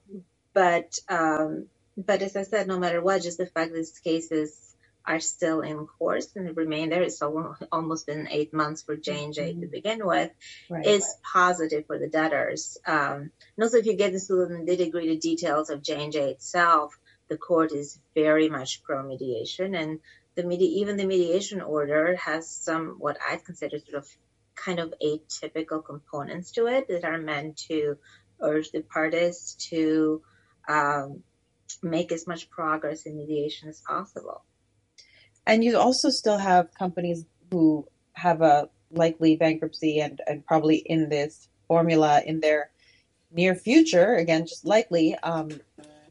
but 0.53 0.97
um, 1.09 1.67
but 1.97 2.21
as 2.21 2.35
I 2.35 2.43
said, 2.43 2.67
no 2.67 2.79
matter 2.79 3.01
what, 3.01 3.23
just 3.23 3.37
the 3.37 3.45
fact 3.45 3.71
that 3.71 3.77
this 3.77 3.99
case 3.99 4.31
is 4.31 4.68
are 5.09 5.19
still 5.19 5.61
in 5.61 5.87
course 5.87 6.29
and 6.35 6.55
remain 6.55 6.89
there. 6.89 7.01
It's 7.01 7.21
almost 7.21 8.05
been 8.05 8.27
eight 8.29 8.53
months 8.53 8.83
for 8.83 8.95
J&J 8.95 9.41
mm-hmm. 9.41 9.61
to 9.61 9.67
begin 9.67 10.05
with, 10.05 10.31
right, 10.69 10.85
is 10.85 11.15
positive 11.33 11.87
for 11.87 11.97
the 11.97 12.07
debtors. 12.07 12.77
Um, 12.85 13.31
and 13.55 13.63
also 13.63 13.77
if 13.77 13.87
you 13.87 13.95
get 13.95 14.13
into 14.13 14.35
the 14.35 14.63
nitty-gritty 14.67 15.17
details 15.17 15.71
of 15.71 15.81
J&J 15.81 16.29
itself, 16.29 16.95
the 17.27 17.37
court 17.37 17.71
is 17.71 17.99
very 18.13 18.49
much 18.49 18.83
pro-mediation 18.83 19.73
and 19.73 19.99
the 20.35 20.43
medi- 20.43 20.79
even 20.81 20.95
the 20.95 21.05
mediation 21.05 21.61
order 21.61 22.15
has 22.15 22.47
some 22.47 22.97
what 22.99 23.17
I'd 23.27 23.43
consider 23.43 23.79
sort 23.79 23.95
of 23.95 24.07
kind 24.55 24.79
of 24.79 24.93
atypical 25.03 25.83
components 25.83 26.51
to 26.51 26.67
it 26.67 26.87
that 26.87 27.03
are 27.03 27.17
meant 27.17 27.57
to 27.69 27.97
urge 28.39 28.69
the 28.71 28.81
parties 28.81 29.55
to 29.71 30.21
um, 30.67 31.23
make 31.81 32.11
as 32.11 32.27
much 32.27 32.49
progress 32.49 33.03
in 33.07 33.17
mediation 33.17 33.69
as 33.69 33.81
possible. 33.81 34.43
And 35.49 35.63
you 35.63 35.79
also 35.79 36.11
still 36.11 36.37
have 36.37 36.71
companies 36.75 37.25
who 37.49 37.87
have 38.13 38.43
a 38.43 38.69
likely 38.91 39.35
bankruptcy 39.35 39.99
and, 39.99 40.21
and 40.27 40.45
probably 40.45 40.75
in 40.75 41.09
this 41.09 41.47
formula 41.67 42.21
in 42.23 42.39
their 42.39 42.69
near 43.31 43.55
future, 43.55 44.13
again, 44.13 44.45
just 44.45 44.63
likely, 44.63 45.15
um, 45.23 45.49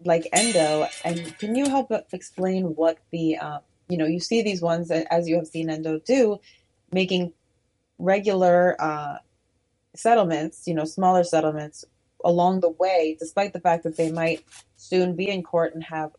like 0.05 0.27
Endo. 0.33 0.89
And 1.05 1.39
can 1.39 1.55
you 1.55 1.69
help 1.69 1.93
explain 2.13 2.75
what 2.75 2.99
the, 3.13 3.37
uh, 3.37 3.61
you 3.89 3.97
know, 3.97 4.07
you 4.07 4.19
see 4.19 4.43
these 4.43 4.61
ones, 4.61 4.91
as 4.91 5.29
you 5.29 5.37
have 5.37 5.47
seen 5.47 5.71
Endo 5.71 6.01
do, 6.01 6.41
making 6.91 7.33
regular 8.01 8.75
uh, 8.81 9.19
settlements, 9.95 10.65
you 10.67 10.75
know, 10.75 10.85
smaller 10.85 11.23
settlements 11.23 11.85
along 12.25 12.59
the 12.59 12.71
way, 12.71 13.17
despite 13.21 13.53
the 13.53 13.61
fact 13.61 13.85
that 13.85 13.97
they 13.97 14.11
might 14.11 14.45
soon 14.77 15.15
be 15.15 15.31
in 15.31 15.45
court 15.45 15.77
and 15.77 15.85
have 15.85 16.11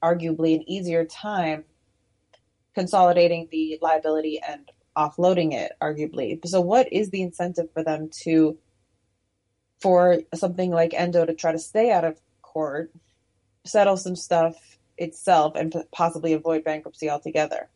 arguably 0.00 0.54
an 0.54 0.62
easier 0.70 1.04
time 1.04 1.64
consolidating 2.78 3.48
the 3.50 3.78
liability 3.82 4.40
and 4.46 4.70
offloading 4.96 5.52
it, 5.52 5.72
arguably. 5.82 6.38
So, 6.46 6.60
what 6.60 6.92
is 6.92 7.10
the 7.10 7.22
incentive 7.22 7.72
for 7.72 7.82
them 7.82 8.10
to, 8.22 8.56
for 9.80 10.20
something 10.34 10.70
like 10.70 10.94
Endo 10.94 11.26
to 11.26 11.34
try 11.34 11.52
to 11.52 11.58
stay 11.58 11.90
out 11.90 12.04
of 12.04 12.20
court, 12.42 12.92
settle 13.64 13.96
some 13.96 14.14
stuff 14.14 14.56
itself, 14.96 15.56
and 15.56 15.74
possibly 15.90 16.34
avoid 16.34 16.62
bankruptcy 16.62 17.10
altogether? 17.10 17.68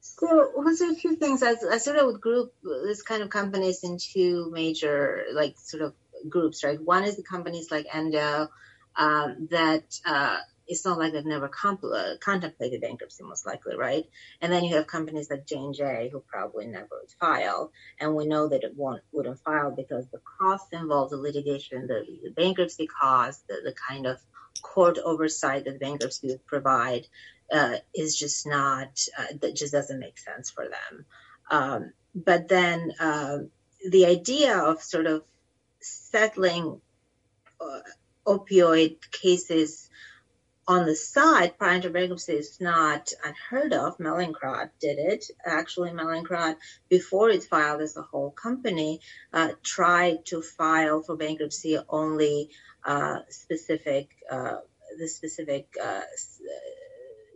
So, 0.00 0.50
well, 0.54 0.74
there 0.76 0.90
a 0.90 0.94
few 0.94 1.16
things. 1.16 1.42
I, 1.42 1.54
I 1.70 1.78
sort 1.78 1.96
of 1.96 2.06
would 2.06 2.20
group 2.20 2.52
this 2.62 3.02
kind 3.02 3.22
of 3.22 3.30
companies 3.30 3.84
in 3.84 3.98
two 3.98 4.50
major, 4.52 5.24
like, 5.32 5.54
sort 5.58 5.82
of 5.82 5.94
groups, 6.28 6.62
right? 6.62 6.80
One 6.80 7.04
is 7.04 7.16
the 7.16 7.22
companies 7.22 7.70
like 7.70 7.86
Endo 7.92 8.48
um, 8.96 9.48
that 9.50 9.84
uh, 10.04 10.38
it's 10.68 10.84
not 10.84 10.98
like 10.98 11.12
they've 11.12 11.24
never 11.24 11.48
comp- 11.48 11.82
uh, 11.82 12.16
contemplated 12.20 12.82
bankruptcy, 12.82 13.24
most 13.24 13.46
likely, 13.46 13.76
right? 13.76 14.04
And 14.40 14.52
then 14.52 14.64
you 14.64 14.76
have 14.76 14.86
companies 14.86 15.30
like 15.30 15.46
J 15.46 15.56
and 15.56 15.74
J 15.74 16.10
who 16.12 16.20
probably 16.20 16.66
never 16.66 16.88
would 17.00 17.10
file, 17.18 17.72
and 17.98 18.14
we 18.14 18.26
know 18.26 18.48
that 18.48 18.64
it 18.64 18.76
won't 18.76 19.02
wouldn't 19.12 19.40
file 19.40 19.70
because 19.70 20.06
the 20.08 20.20
costs 20.38 20.68
involved, 20.72 21.12
the 21.12 21.16
litigation, 21.16 21.86
the, 21.86 22.04
the 22.22 22.30
bankruptcy 22.30 22.86
costs, 22.86 23.42
the, 23.48 23.56
the 23.64 23.74
kind 23.88 24.06
of 24.06 24.20
court 24.62 24.98
oversight 25.02 25.64
that 25.64 25.80
bankruptcy 25.80 26.28
would 26.28 26.46
provide 26.46 27.06
uh, 27.52 27.76
is 27.94 28.16
just 28.16 28.46
not 28.46 29.06
uh, 29.18 29.24
that 29.40 29.56
just 29.56 29.72
doesn't 29.72 29.98
make 29.98 30.18
sense 30.18 30.50
for 30.50 30.64
them. 30.64 31.06
Um, 31.50 31.92
but 32.14 32.48
then 32.48 32.92
uh, 33.00 33.38
the 33.88 34.06
idea 34.06 34.58
of 34.58 34.82
sort 34.82 35.06
of 35.06 35.22
settling 35.80 36.80
uh, 37.60 37.80
opioid 38.26 38.96
cases 39.10 39.87
on 40.68 40.84
the 40.84 40.94
side 40.94 41.56
prior 41.58 41.80
to 41.80 41.88
bankruptcy 41.88 42.34
is 42.34 42.60
not 42.60 43.10
unheard 43.24 43.72
of. 43.72 43.96
Mallinckrodt 43.98 44.68
did 44.80 44.98
it. 44.98 45.24
Actually, 45.44 45.90
Mallinckrodt, 45.90 46.56
before 46.90 47.30
it 47.30 47.42
filed 47.42 47.80
as 47.80 47.96
a 47.96 48.02
whole 48.02 48.30
company, 48.30 49.00
uh, 49.32 49.48
tried 49.62 50.26
to 50.26 50.42
file 50.42 51.02
for 51.02 51.16
bankruptcy 51.16 51.78
only 51.88 52.50
uh, 52.84 53.20
specific, 53.30 54.10
uh, 54.30 54.56
the 54.98 55.08
specific 55.08 55.66
uh, 55.82 56.02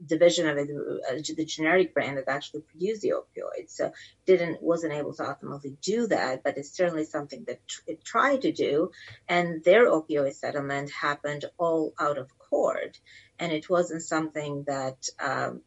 division 0.04 0.48
of 0.48 0.56
it, 0.58 0.68
uh, 0.70 1.34
the 1.36 1.44
generic 1.44 1.94
brand 1.94 2.18
that 2.18 2.28
actually 2.28 2.62
produced 2.62 3.02
the 3.02 3.12
opioids. 3.12 3.70
So 3.70 3.92
didn't 4.26 4.62
wasn't 4.62 4.94
able 4.94 5.14
to 5.14 5.28
ultimately 5.28 5.76
do 5.82 6.06
that, 6.08 6.42
but 6.42 6.56
it's 6.58 6.76
certainly 6.76 7.04
something 7.04 7.44
that 7.46 7.66
tr- 7.66 7.82
it 7.86 8.04
tried 8.04 8.42
to 8.42 8.52
do. 8.52 8.90
And 9.28 9.62
their 9.64 9.90
opioid 9.90 10.34
settlement 10.34 10.90
happened 10.90 11.44
all 11.58 11.94
out 11.98 12.18
of 12.18 12.36
court, 12.38 12.98
and 13.38 13.52
it 13.52 13.68
wasn't 13.70 14.02
something 14.02 14.64
that 14.66 15.08
um, 15.20 15.62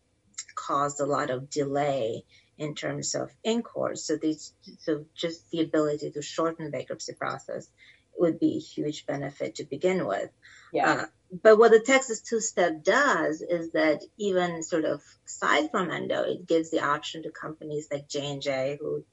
caused 0.56 1.00
a 1.00 1.06
lot 1.06 1.30
of 1.30 1.50
delay 1.50 2.24
in 2.58 2.76
terms 2.76 3.16
of 3.16 3.32
in 3.44 3.62
court. 3.62 3.98
So 3.98 4.18
these, 4.18 4.54
so 4.80 5.06
just 5.14 5.50
the 5.52 5.62
ability 5.62 6.12
to 6.12 6.22
shorten 6.22 6.72
bankruptcy 6.72 7.14
process 7.14 7.70
would 8.18 8.40
be 8.40 8.56
a 8.56 8.60
huge 8.60 9.06
benefit 9.06 9.56
to 9.56 9.66
begin 9.66 10.08
with. 10.08 10.30
Yeah. 10.76 10.92
Uh, 10.92 11.06
but 11.42 11.58
what 11.58 11.72
the 11.72 11.80
Texas 11.80 12.22
two 12.22 12.40
step 12.40 12.84
does 12.84 13.42
is 13.42 13.72
that 13.72 14.02
even 14.18 14.62
sort 14.62 14.86
of 14.86 15.02
aside 15.26 15.72
from 15.72 15.90
endo, 15.90 16.24
it 16.24 16.46
gives 16.46 16.70
the 16.70 16.82
option 16.82 17.24
to 17.24 17.32
companies 17.32 17.88
like 17.92 18.08
J 18.08 18.32
and 18.32 18.42
J 18.42 18.78
who 18.80 19.04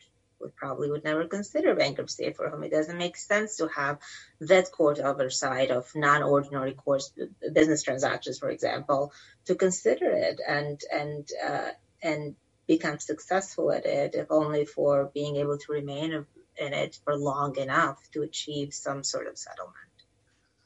would 0.40 0.57
probably 0.57 0.90
would 0.90 1.05
never 1.05 1.27
consider 1.27 1.75
bankruptcy 1.75 2.33
for 2.33 2.51
whom 2.51 2.64
it 2.64 2.72
doesn't 2.72 2.98
make 2.98 3.16
sense 3.16 3.57
to 3.57 3.68
have 3.68 3.98
that 4.40 4.72
court 4.72 4.98
oversight 4.98 5.70
of 5.70 5.88
non-ordinary 5.94 6.72
course 6.72 7.12
business 7.53 7.85
transactions, 7.85 8.40
for 8.40 8.51
example, 8.51 9.12
to 9.44 9.55
consider 9.55 10.11
it 10.11 10.40
and 10.46 10.81
and 10.92 11.29
uh, 11.48 11.70
and 12.03 12.35
become 12.66 12.98
successful 12.98 13.70
at 13.72 13.87
it, 13.87 14.14
if 14.14 14.27
only 14.31 14.64
for 14.64 15.11
being 15.14 15.37
able 15.37 15.59
to 15.59 15.72
remain 15.72 16.27
in 16.57 16.72
it 16.72 16.98
for 17.05 17.16
long 17.16 17.57
enough 17.57 17.98
to 18.12 18.22
achieve 18.22 18.75
some 18.75 19.05
sort 19.05 19.29
of 19.29 19.38
settlement. 19.38 19.91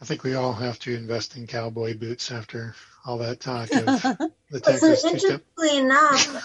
I 0.01 0.05
think 0.05 0.25
we 0.25 0.35
all 0.35 0.53
have 0.53 0.79
to 0.81 0.95
invest 0.95 1.37
in 1.37 1.47
cowboy 1.47 1.97
boots 1.97 2.31
after 2.31 2.75
all 3.05 3.19
that 3.19 3.41
talk 3.41 3.71
of 3.73 3.85
the 4.51 4.61
Texas 4.61 5.03
so 5.03 5.09
interestingly 5.09 5.79
enough, 5.79 6.45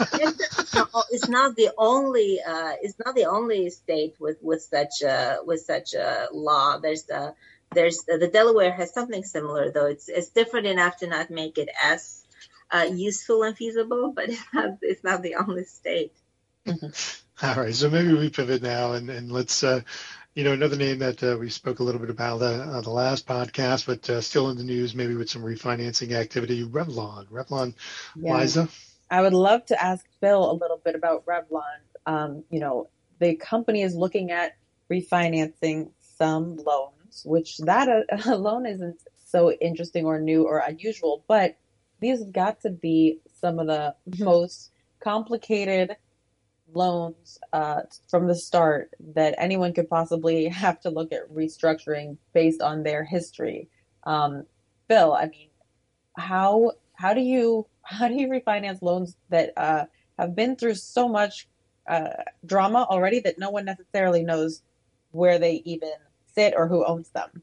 it's 1.12 1.28
not 1.28 1.56
the 1.56 1.72
only 1.78 2.40
uh, 2.42 2.74
it's 2.82 2.98
not 3.04 3.16
the 3.16 3.26
only 3.26 3.70
state 3.70 4.16
with 4.20 4.38
with 4.42 4.62
such 4.62 5.02
a 5.02 5.40
with 5.44 5.62
such 5.62 5.94
a 5.94 6.28
law. 6.32 6.78
There's 6.80 7.04
the 7.04 7.36
there's 7.74 8.04
the 8.04 8.30
Delaware 8.32 8.72
has 8.72 8.94
something 8.94 9.24
similar 9.24 9.72
though. 9.72 9.88
It's 9.88 10.08
it's 10.08 10.30
different 10.30 10.68
enough 10.68 10.98
to 10.98 11.08
not 11.08 11.30
make 11.30 11.58
it 11.58 11.70
as 11.84 12.24
uh, 12.72 12.88
useful 12.90 13.44
and 13.44 13.58
feasible, 13.58 14.14
but 14.16 14.30
it's 14.30 14.54
not, 14.54 14.78
it's 14.82 15.04
not 15.04 15.22
the 15.22 15.36
only 15.36 15.66
state. 15.66 16.14
Mm-hmm. 16.66 17.46
All 17.46 17.56
right, 17.56 17.74
so 17.74 17.90
maybe 17.90 18.14
we 18.14 18.30
pivot 18.30 18.62
now 18.62 18.94
and, 18.94 19.10
and 19.10 19.32
let's 19.32 19.64
uh, 19.64 19.82
you 20.34 20.46
know, 20.46 20.54
another 20.54 20.78
name 20.78 21.00
that 21.00 21.22
uh, 21.24 21.38
we 21.38 21.50
spoke 21.50 21.80
a 21.80 21.84
little 21.84 22.00
bit 22.00 22.10
about 22.10 22.40
the, 22.40 22.64
uh, 22.64 22.82
the 22.82 22.90
last 22.90 23.28
podcast, 23.28 23.86
but 23.86 24.10
uh, 24.10 24.22
still 24.22 24.50
in 24.50 24.58
the 24.58 24.64
news, 24.64 24.96
maybe 24.96 25.16
with 25.16 25.30
some 25.30 25.42
refinancing 25.42 26.14
activity, 26.14 26.64
Revlon. 26.64 27.28
Revlon, 27.28 27.74
yeah. 28.16 28.38
Liza? 28.38 28.70
I 29.10 29.22
would 29.22 29.34
love 29.34 29.66
to 29.66 29.84
ask 29.84 30.06
Phil 30.22 30.52
a 30.52 30.54
little 30.54 30.82
bit 30.84 30.96
about 30.96 31.26
Revlon. 31.26 31.80
Um, 32.06 32.44
you 32.50 32.62
know, 32.62 32.88
the 33.20 33.36
company 33.36 33.82
is 33.82 33.94
looking 33.94 34.32
at 34.32 34.56
refinancing 34.90 35.90
some 36.18 36.56
loans, 36.56 37.24
which 37.26 37.58
that 37.60 37.90
uh, 37.90 38.04
alone 38.34 38.66
isn't 38.66 39.02
so 39.26 39.52
interesting 39.52 40.06
or 40.06 40.20
new 40.20 40.44
or 40.44 40.60
unusual, 40.60 41.24
but 41.28 41.58
these 42.00 42.20
have 42.20 42.32
got 42.32 42.62
to 42.62 42.70
be 42.70 43.20
some 43.42 43.60
of 43.60 43.68
the 43.68 43.96
most 44.20 44.72
complicated 45.02 45.98
loans 46.74 47.40
uh, 47.54 47.82
from 48.10 48.28
the 48.28 48.36
start 48.36 48.92
that 49.14 49.36
anyone 49.38 49.74
could 49.74 49.90
possibly 49.90 50.48
have 50.50 50.80
to 50.82 50.90
look 50.90 51.12
at 51.12 51.30
restructuring 51.34 52.18
based 52.34 52.62
on 52.62 52.84
their 52.84 53.04
history. 53.04 53.70
Um, 54.04 54.46
Bill, 54.88 55.14
I 55.14 55.28
mean, 55.28 55.50
how 56.18 56.74
how 56.94 57.14
do 57.14 57.22
you 57.22 57.68
how 57.84 58.08
do 58.08 58.16
you 58.16 58.28
refinance 58.28 58.82
loans 58.82 59.16
that 59.30 59.54
uh, 59.58 59.86
have 60.18 60.36
been 60.36 60.56
through 60.56 60.76
so 60.76 61.08
much 61.08 61.48
uh, 61.88 62.10
drama 62.46 62.86
already 62.90 63.20
that 63.22 63.40
no 63.40 63.50
one 63.50 63.66
necessarily 63.66 64.24
knows 64.24 64.62
where 65.12 65.40
they 65.40 65.62
even 65.66 65.92
sit 66.34 66.54
or 66.56 66.68
who 66.68 66.86
owns 66.86 67.10
them? 67.10 67.42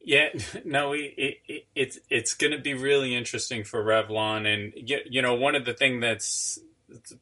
Yeah, 0.00 0.28
no, 0.64 0.92
it, 0.92 1.14
it, 1.16 1.66
it's 1.74 1.98
it's 2.08 2.34
going 2.34 2.52
to 2.52 2.58
be 2.58 2.74
really 2.74 3.14
interesting 3.14 3.64
for 3.64 3.84
Revlon, 3.84 4.46
and 4.46 4.72
you 4.76 5.20
know, 5.20 5.34
one 5.34 5.54
of 5.54 5.64
the 5.64 5.74
thing 5.74 6.00
that's 6.00 6.60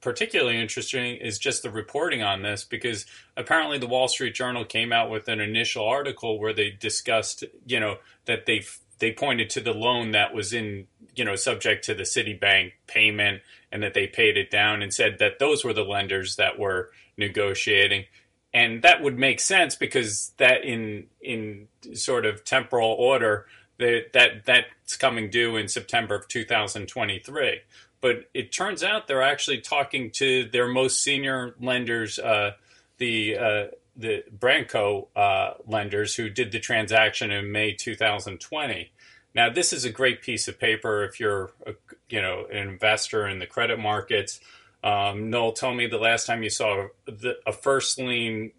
particularly 0.01 0.61
interesting 0.61 1.17
is 1.17 1.39
just 1.39 1.63
the 1.63 1.71
reporting 1.71 2.23
on 2.23 2.43
this 2.43 2.65
because 2.65 3.07
apparently 3.37 3.79
the 3.79 3.87
Wall 3.87 4.09
Street 4.09 4.35
Journal 4.35 4.65
came 4.65 4.93
out 4.93 5.11
with 5.11 5.29
an 5.29 5.41
initial 5.41 5.87
article 5.87 6.39
where 6.39 6.53
they 6.53 6.71
discussed, 6.71 7.45
you 7.67 7.81
know, 7.81 7.97
that 8.27 8.47
they 8.47 8.65
they 8.99 9.13
pointed 9.13 9.51
to 9.51 9.61
the 9.61 9.73
loan 9.73 10.13
that 10.13 10.33
was 10.35 10.53
in, 10.53 10.87
you 11.17 11.25
know, 11.25 11.37
subject 11.37 11.85
to 11.85 11.95
the 11.95 12.05
Citibank 12.05 12.73
payment 12.87 13.43
and 13.73 13.83
that 13.83 13.95
they 13.95 14.07
paid 14.07 14.37
it 14.37 14.51
down 14.51 14.83
and 14.83 14.95
said 14.95 15.19
that 15.19 15.39
those 15.39 15.65
were 15.65 15.73
the 15.73 15.85
lenders 15.85 16.37
that 16.37 16.59
were 16.59 16.91
negotiating. 17.17 18.05
And 18.53 18.83
that 18.83 19.03
would 19.03 19.19
make 19.19 19.41
sense 19.41 19.75
because 19.75 20.33
that 20.39 20.65
in 20.65 21.07
in 21.21 21.69
sort 21.95 22.25
of 22.25 22.45
temporal 22.45 22.93
order 22.93 23.47
that 23.79 24.13
that 24.13 24.45
that's 24.45 24.97
coming 24.97 25.31
due 25.31 25.57
in 25.57 25.69
September 25.69 26.15
of 26.15 26.29
2023 26.29 27.61
but 28.05 28.29
it 28.35 28.53
turns 28.53 28.83
out 28.85 29.07
they're 29.07 29.23
actually 29.23 29.62
talking 29.62 30.11
to 30.11 30.47
their 30.51 30.69
most 30.69 31.03
senior 31.03 31.55
lenders, 31.59 32.19
uh, 32.19 32.51
the 32.99 33.38
uh, 33.38 33.67
the 33.97 34.23
BrandCo 34.38 35.07
uh, 35.17 35.55
lenders 35.67 36.14
who 36.14 36.29
did 36.29 36.53
the 36.53 36.61
transaction 36.61 37.31
in 37.31 37.51
May 37.51 37.73
2020. 37.73 38.93
Now, 39.35 39.49
this 39.49 39.73
is 39.73 39.87
a 39.87 39.90
great 39.90 40.21
piece 40.21 40.49
of 40.49 40.61
paper 40.61 41.03
if 41.05 41.19
you're, 41.19 41.53
a, 41.67 41.73
you 42.11 42.21
know, 42.21 42.45
an 42.53 42.69
investor 42.69 43.27
in 43.27 43.38
the 43.38 43.47
credit 43.47 43.79
markets. 43.79 44.38
Um, 44.83 45.31
Noel, 45.31 45.53
tell 45.53 45.73
me 45.73 45.87
the 45.87 45.97
last 45.97 46.27
time 46.27 46.43
you 46.43 46.51
saw 46.51 46.88
the, 47.07 47.38
a 47.47 47.53
first 47.53 47.99
lien 47.99 48.53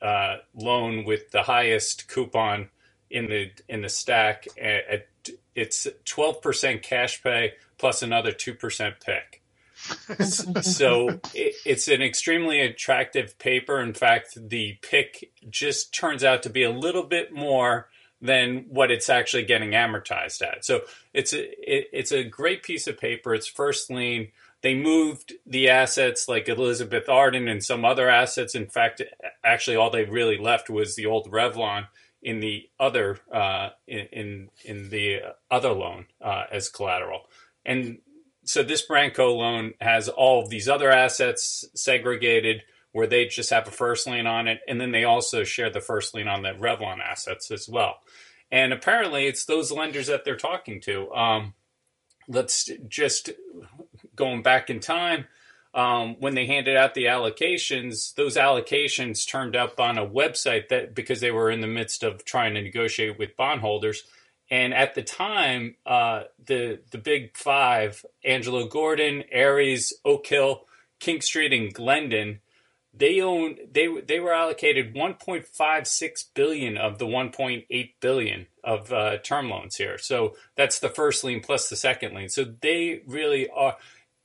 uh, 0.00 0.36
loan 0.54 1.04
with 1.04 1.32
the 1.32 1.42
highest 1.42 2.06
coupon 2.06 2.68
in 3.10 3.26
the 3.26 3.50
in 3.68 3.82
the 3.82 3.88
stack. 3.88 4.46
At, 4.56 4.86
at 4.88 5.08
it's 5.56 5.88
twelve 6.04 6.40
percent 6.40 6.84
cash 6.84 7.20
pay 7.20 7.54
plus 7.82 8.00
another 8.00 8.30
two 8.30 8.54
percent 8.54 8.94
PIK. 9.04 9.42
so 10.62 11.08
it, 11.34 11.56
it's 11.66 11.88
an 11.88 12.00
extremely 12.00 12.60
attractive 12.60 13.36
paper. 13.40 13.80
In 13.80 13.92
fact, 13.92 14.38
the 14.40 14.78
PIK 14.82 15.32
just 15.50 15.92
turns 15.92 16.22
out 16.22 16.44
to 16.44 16.48
be 16.48 16.62
a 16.62 16.70
little 16.70 17.02
bit 17.02 17.32
more 17.32 17.88
than 18.20 18.66
what 18.68 18.92
it's 18.92 19.10
actually 19.10 19.42
getting 19.46 19.70
amortized 19.72 20.42
at. 20.42 20.64
So 20.64 20.82
it's 21.12 21.32
a 21.32 21.42
it, 21.42 21.88
it's 21.92 22.12
a 22.12 22.22
great 22.22 22.62
piece 22.62 22.86
of 22.86 23.00
paper. 23.00 23.34
It's 23.34 23.48
first 23.48 23.90
lien. 23.90 24.28
They 24.60 24.76
moved 24.76 25.32
the 25.44 25.68
assets 25.68 26.28
like 26.28 26.48
Elizabeth 26.48 27.08
Arden 27.08 27.48
and 27.48 27.64
some 27.64 27.84
other 27.84 28.08
assets. 28.08 28.54
In 28.54 28.68
fact, 28.68 29.02
actually, 29.42 29.74
all 29.74 29.90
they 29.90 30.04
really 30.04 30.38
left 30.38 30.70
was 30.70 30.94
the 30.94 31.06
old 31.06 31.32
Revlon 31.32 31.88
in 32.22 32.38
the 32.38 32.68
other 32.78 33.18
uh, 33.32 33.70
in, 33.88 34.06
in, 34.12 34.48
in 34.64 34.90
the 34.90 35.20
other 35.50 35.72
loan 35.72 36.06
uh, 36.20 36.44
as 36.52 36.68
collateral. 36.68 37.22
And 37.64 37.98
so 38.44 38.62
this 38.62 38.86
BrandCo 38.86 39.36
loan 39.36 39.74
has 39.80 40.08
all 40.08 40.42
of 40.42 40.48
these 40.48 40.68
other 40.68 40.90
assets 40.90 41.64
segregated 41.74 42.62
where 42.92 43.06
they 43.06 43.26
just 43.26 43.50
have 43.50 43.66
a 43.66 43.70
first 43.70 44.06
lien 44.06 44.26
on 44.26 44.48
it, 44.48 44.60
and 44.68 44.78
then 44.80 44.90
they 44.90 45.04
also 45.04 45.44
share 45.44 45.70
the 45.70 45.80
first 45.80 46.14
lien 46.14 46.28
on 46.28 46.42
the 46.42 46.50
Revlon 46.50 47.00
assets 47.00 47.50
as 47.50 47.66
well. 47.68 48.00
And 48.50 48.72
apparently, 48.72 49.26
it's 49.26 49.46
those 49.46 49.72
lenders 49.72 50.08
that 50.08 50.26
they're 50.26 50.36
talking 50.36 50.80
to. 50.82 51.10
Um, 51.12 51.54
let's 52.28 52.70
just 52.88 53.30
going 54.14 54.42
back 54.42 54.68
in 54.68 54.80
time 54.80 55.24
um, 55.74 56.16
when 56.20 56.34
they 56.34 56.46
handed 56.46 56.76
out 56.76 56.94
the 56.94 57.06
allocations, 57.06 58.14
those 58.14 58.36
allocations 58.36 59.26
turned 59.26 59.56
up 59.56 59.80
on 59.80 59.96
a 59.96 60.06
website 60.06 60.68
that 60.68 60.94
because 60.94 61.20
they 61.20 61.30
were 61.30 61.50
in 61.50 61.60
the 61.60 61.66
midst 61.66 62.02
of 62.02 62.24
trying 62.24 62.54
to 62.54 62.62
negotiate 62.62 63.18
with 63.18 63.36
bondholders. 63.36 64.04
And 64.52 64.74
at 64.74 64.94
the 64.94 65.02
time, 65.02 65.76
uh, 65.86 66.24
the 66.44 66.80
the 66.90 66.98
big 66.98 67.38
five, 67.38 68.04
Angelo 68.22 68.66
Gordon, 68.68 69.24
Ares, 69.34 69.94
Oak 70.04 70.26
Hill, 70.26 70.66
King 71.00 71.22
Street, 71.22 71.54
and 71.54 71.72
Glendon, 71.72 72.40
they 72.92 73.22
own 73.22 73.56
they 73.72 73.88
they 74.02 74.20
were 74.20 74.34
allocated 74.34 74.94
1.56 74.94 76.24
billion 76.34 76.76
of 76.76 76.98
the 76.98 77.06
1.8 77.06 77.92
billion 78.00 78.46
of 78.62 78.92
uh, 78.92 79.16
term 79.22 79.48
loans 79.48 79.76
here. 79.76 79.96
So 79.96 80.36
that's 80.54 80.80
the 80.80 80.90
first 80.90 81.24
lien 81.24 81.40
plus 81.40 81.70
the 81.70 81.76
second 81.76 82.14
lien. 82.14 82.28
So 82.28 82.44
they 82.44 83.00
really 83.06 83.48
are. 83.48 83.78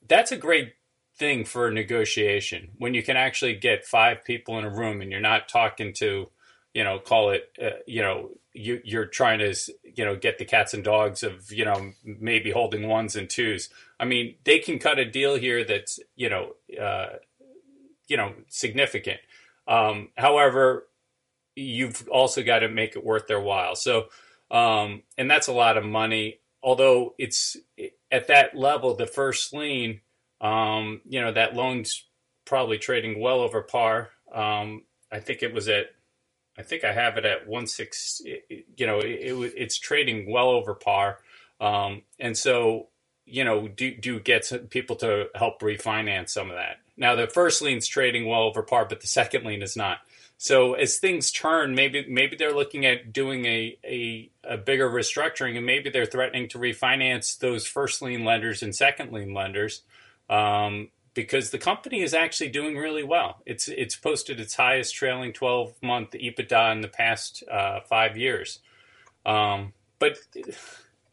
That's 0.05 0.33
a 0.33 0.37
great 0.37 0.73
thing 1.15 1.45
for 1.45 1.71
negotiation 1.71 2.71
when 2.77 2.93
you 2.93 3.01
can 3.01 3.15
actually 3.15 3.55
get 3.55 3.85
five 3.85 4.25
people 4.25 4.59
in 4.59 4.65
a 4.65 4.69
room 4.69 4.99
and 4.99 5.09
you're 5.09 5.21
not 5.21 5.47
talking 5.47 5.93
to 5.93 6.29
you 6.73 6.83
know 6.83 6.99
call 6.99 7.31
it 7.31 7.49
uh, 7.59 7.79
you 7.87 8.01
know 8.01 8.29
you, 8.53 8.81
you're 8.83 9.05
trying 9.05 9.39
to 9.39 9.55
you 9.97 10.05
know 10.05 10.15
get 10.15 10.37
the 10.37 10.45
cats 10.45 10.73
and 10.73 10.83
dogs 10.83 11.23
of 11.23 11.51
you 11.51 11.65
know 11.65 11.91
maybe 12.03 12.51
holding 12.51 12.87
ones 12.87 13.15
and 13.15 13.29
twos. 13.29 13.69
I 13.99 14.05
mean 14.05 14.35
they 14.43 14.59
can 14.59 14.79
cut 14.79 14.99
a 14.99 15.05
deal 15.05 15.35
here 15.35 15.63
that's 15.63 15.99
you 16.15 16.29
know 16.29 16.53
uh, 16.81 17.17
you 18.07 18.17
know 18.17 18.33
significant. 18.47 19.19
Um, 19.67 20.09
however 20.17 20.87
you've 21.55 22.07
also 22.09 22.43
got 22.43 22.59
to 22.59 22.69
make 22.69 22.95
it 22.95 23.03
worth 23.03 23.27
their 23.27 23.41
while. 23.41 23.75
So 23.75 24.05
um, 24.49 25.03
and 25.17 25.29
that's 25.29 25.47
a 25.47 25.53
lot 25.53 25.77
of 25.77 25.83
money. 25.83 26.39
Although 26.63 27.15
it's 27.17 27.57
at 28.11 28.27
that 28.27 28.55
level 28.55 28.95
the 28.95 29.07
first 29.07 29.53
lien 29.53 30.01
um, 30.41 31.01
you 31.07 31.21
know, 31.21 31.31
that 31.31 31.55
loan's 31.55 32.05
probably 32.45 32.77
trading 32.77 33.19
well 33.19 33.41
over 33.41 33.61
par. 33.61 34.09
Um, 34.33 34.83
I 35.11 35.19
think 35.19 35.41
it 35.41 35.53
was 35.53 35.67
at, 35.67 35.87
I 36.57 36.63
think 36.63 36.83
I 36.83 36.91
have 36.91 37.17
it 37.17 37.25
at 37.25 37.47
one 37.47 37.67
six. 37.67 38.21
You 38.75 38.87
know, 38.87 38.99
it, 38.99 39.05
it, 39.05 39.53
it's 39.55 39.77
trading 39.77 40.31
well 40.31 40.49
over 40.49 40.73
par, 40.73 41.19
um, 41.59 42.01
and 42.19 42.37
so 42.37 42.87
you 43.27 43.43
know, 43.43 43.67
do 43.67 43.95
do 43.95 44.19
get 44.19 44.69
people 44.69 44.95
to 44.97 45.27
help 45.35 45.59
refinance 45.61 46.29
some 46.29 46.49
of 46.49 46.55
that. 46.55 46.77
Now, 46.95 47.15
the 47.15 47.27
first 47.27 47.61
lien's 47.61 47.85
trading 47.85 48.25
well 48.25 48.43
over 48.43 48.63
par, 48.63 48.85
but 48.85 49.01
the 49.01 49.07
second 49.07 49.45
lien 49.45 49.61
is 49.61 49.75
not. 49.75 49.99
So 50.39 50.73
as 50.73 50.97
things 50.97 51.31
turn, 51.31 51.75
maybe 51.75 52.05
maybe 52.07 52.35
they're 52.35 52.53
looking 52.53 52.85
at 52.85 53.11
doing 53.11 53.45
a, 53.45 53.77
a, 53.83 54.31
a 54.43 54.57
bigger 54.57 54.89
restructuring, 54.89 55.57
and 55.57 55.65
maybe 55.65 55.89
they're 55.89 56.05
threatening 56.05 56.47
to 56.49 56.59
refinance 56.59 57.37
those 57.37 57.67
first 57.67 58.01
lien 58.01 58.23
lenders 58.23 58.63
and 58.63 58.75
second 58.75 59.11
lien 59.11 59.33
lenders 59.33 59.81
um, 60.29 60.89
because 61.17 61.49
the 61.49 61.57
company 61.57 62.01
is 62.03 62.13
actually 62.13 62.49
doing 62.49 62.77
really 62.77 63.03
well. 63.03 63.41
It's 63.43 63.67
it's 63.67 63.95
posted 63.95 64.39
its 64.39 64.53
highest 64.53 64.93
trailing 64.93 65.33
12 65.33 65.73
month 65.81 66.11
EBITDA 66.11 66.71
in 66.73 66.81
the 66.81 66.87
past 66.87 67.43
uh, 67.51 67.79
five 67.81 68.15
years. 68.15 68.59
Um, 69.25 69.73
but 69.97 70.19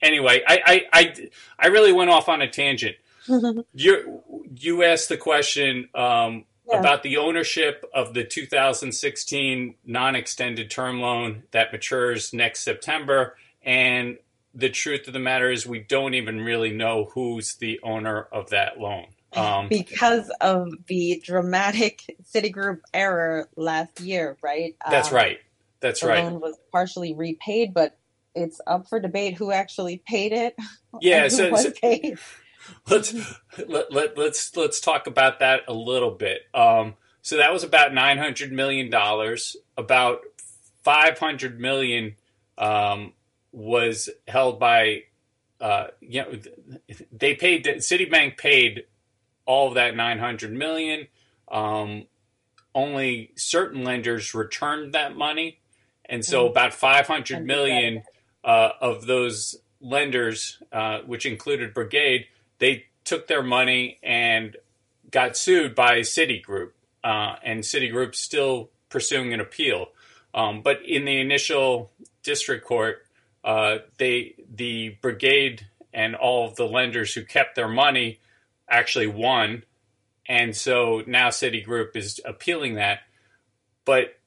anyway, 0.03 0.43
I, 0.47 0.61
I, 0.67 0.83
I, 0.93 1.29
I, 1.59 1.67
really 1.69 1.91
went 1.91 2.11
off 2.11 2.29
on 2.29 2.43
a 2.43 2.49
tangent. 2.49 2.97
you 3.75 4.23
you 4.55 4.85
asked 4.85 5.09
the 5.09 5.17
question 5.17 5.89
um, 5.95 6.45
yeah. 6.69 6.79
about 6.79 7.03
the 7.03 7.17
ownership 7.17 7.85
of 7.95 8.13
the 8.13 8.25
2016 8.25 9.75
non-extended 9.87 10.71
term 10.71 11.01
loan 11.01 11.45
that 11.53 11.73
matures 11.73 12.35
next 12.35 12.61
September, 12.61 13.37
and 13.63 14.19
the 14.55 14.69
truth 14.69 15.07
of 15.07 15.15
the 15.15 15.19
matter 15.19 15.51
is 15.51 15.67
we 15.67 15.81
don't 15.81 16.13
even 16.13 16.43
really 16.43 16.73
know 16.73 17.11
who's 17.15 17.55
the 17.55 17.81
owner 17.83 18.29
of 18.31 18.51
that 18.51 18.79
loan. 18.79 19.07
Um, 19.37 19.69
because 19.69 20.31
of 20.41 20.73
the 20.87 21.21
dramatic 21.25 22.03
Citigroup 22.33 22.81
error 22.93 23.49
last 23.57 24.01
year, 24.01 24.37
right? 24.43 24.77
That's 24.89 25.09
um, 25.09 25.15
right. 25.15 25.39
That's 25.81 26.01
the 26.01 26.09
right. 26.09 26.25
loan 26.25 26.41
was 26.41 26.57
partially 26.73 27.15
repaid, 27.15 27.75
but 27.75 27.99
it's 28.35 28.61
up 28.67 28.89
for 28.89 29.01
debate 29.01 29.35
who 29.35 29.53
actually 29.53 30.03
paid 30.07 30.33
it. 30.33 30.57
Yeah, 31.01 31.27
so, 31.27 31.53
so 31.57 31.73
let's 32.89 33.13
let, 33.67 33.93
let, 33.93 34.17
let's 34.17 34.57
let's 34.57 34.79
talk 34.81 35.09
about 35.09 35.41
that 35.41 35.63
a 35.67 35.73
little 35.73 36.13
bit. 36.13 36.43
Um, 36.55 36.95
so 37.21 37.39
that 37.39 37.53
was 37.53 37.65
about 37.65 37.93
nine 37.93 38.17
hundred 38.17 38.53
million 38.53 38.91
dollars. 38.91 39.57
About 39.77 40.21
five 40.85 41.19
hundred 41.19 41.59
million 41.59 42.15
um, 42.57 43.13
was 43.51 44.09
held 44.29 44.61
by 44.61 45.03
uh, 45.61 45.89
you 46.01 46.23
know 46.23 46.39
they 47.11 47.35
paid 47.35 47.65
Citibank 47.65 48.39
paid 48.39 48.85
all 49.47 49.69
of 49.69 49.75
that 49.75 49.97
900 49.97 50.53
million. 50.53 51.07
Um, 51.51 52.07
only 52.75 53.33
certain 53.37 53.85
lenders 53.85 54.35
returned 54.35 54.95
that 54.95 55.17
money, 55.17 55.61
and 56.07 56.25
so 56.25 56.45
mm-hmm. 56.45 56.51
about 56.51 56.75
500 56.75 57.45
million 57.45 58.03
uh, 58.43 58.71
of 58.81 59.07
those 59.07 59.57
lenders, 59.81 60.59
uh, 60.73 61.01
which 61.01 61.27
included 61.27 61.73
Brigade, 61.73 62.27
they 62.59 62.87
took 63.05 63.27
their 63.27 63.43
money 63.43 63.99
and 64.03 64.57
got 65.11 65.37
sued 65.37 65.75
by 65.75 66.01
Citigroup, 66.01 66.71
uh, 67.05 67.37
and 67.45 67.61
Citigroup 67.61 68.15
still 68.15 68.71
pursuing 68.89 69.33
an 69.33 69.41
appeal. 69.41 69.89
Um, 70.35 70.63
but 70.63 70.85
in 70.85 71.05
the 71.05 71.21
initial 71.21 71.93
district 72.23 72.67
court, 72.67 73.07
uh, 73.45 73.79
they 73.99 74.35
the 74.53 74.97
brigade 75.03 75.67
and 75.93 76.17
all 76.17 76.49
of 76.49 76.57
the 76.57 76.65
lenders 76.65 77.13
who 77.15 77.23
kept 77.23 77.55
their 77.55 77.69
money 77.69 78.19
actually 78.69 79.07
won, 79.07 79.65
and 80.29 80.55
so 80.57 81.03
now 81.07 81.29
Citigroup 81.29 81.97
is 81.97 82.21
appealing 82.25 82.75
that. 82.75 83.01
But 83.85 84.19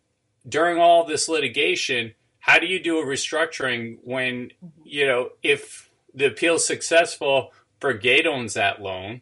during 0.48 0.80
all 0.80 1.06
this 1.06 1.28
litigation, 1.28 2.14
how 2.40 2.60
do 2.60 2.68
you 2.68 2.82
do 2.82 3.00
a 3.00 3.06
restructuring 3.06 3.98
when 4.04 4.52
you 4.84 5.06
know 5.06 5.30
if 5.44 5.90
the 6.14 6.28
appeal 6.28 6.56
is 6.56 6.66
successful, 6.66 7.54
Brigade 7.80 8.26
owns 8.26 8.56
that 8.56 8.82
loan. 8.82 9.22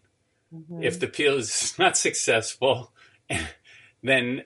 Mm-hmm. 0.53 0.83
If 0.83 0.99
the 0.99 1.07
appeal 1.07 1.37
is 1.37 1.73
not 1.79 1.97
successful, 1.97 2.91
then 4.03 4.43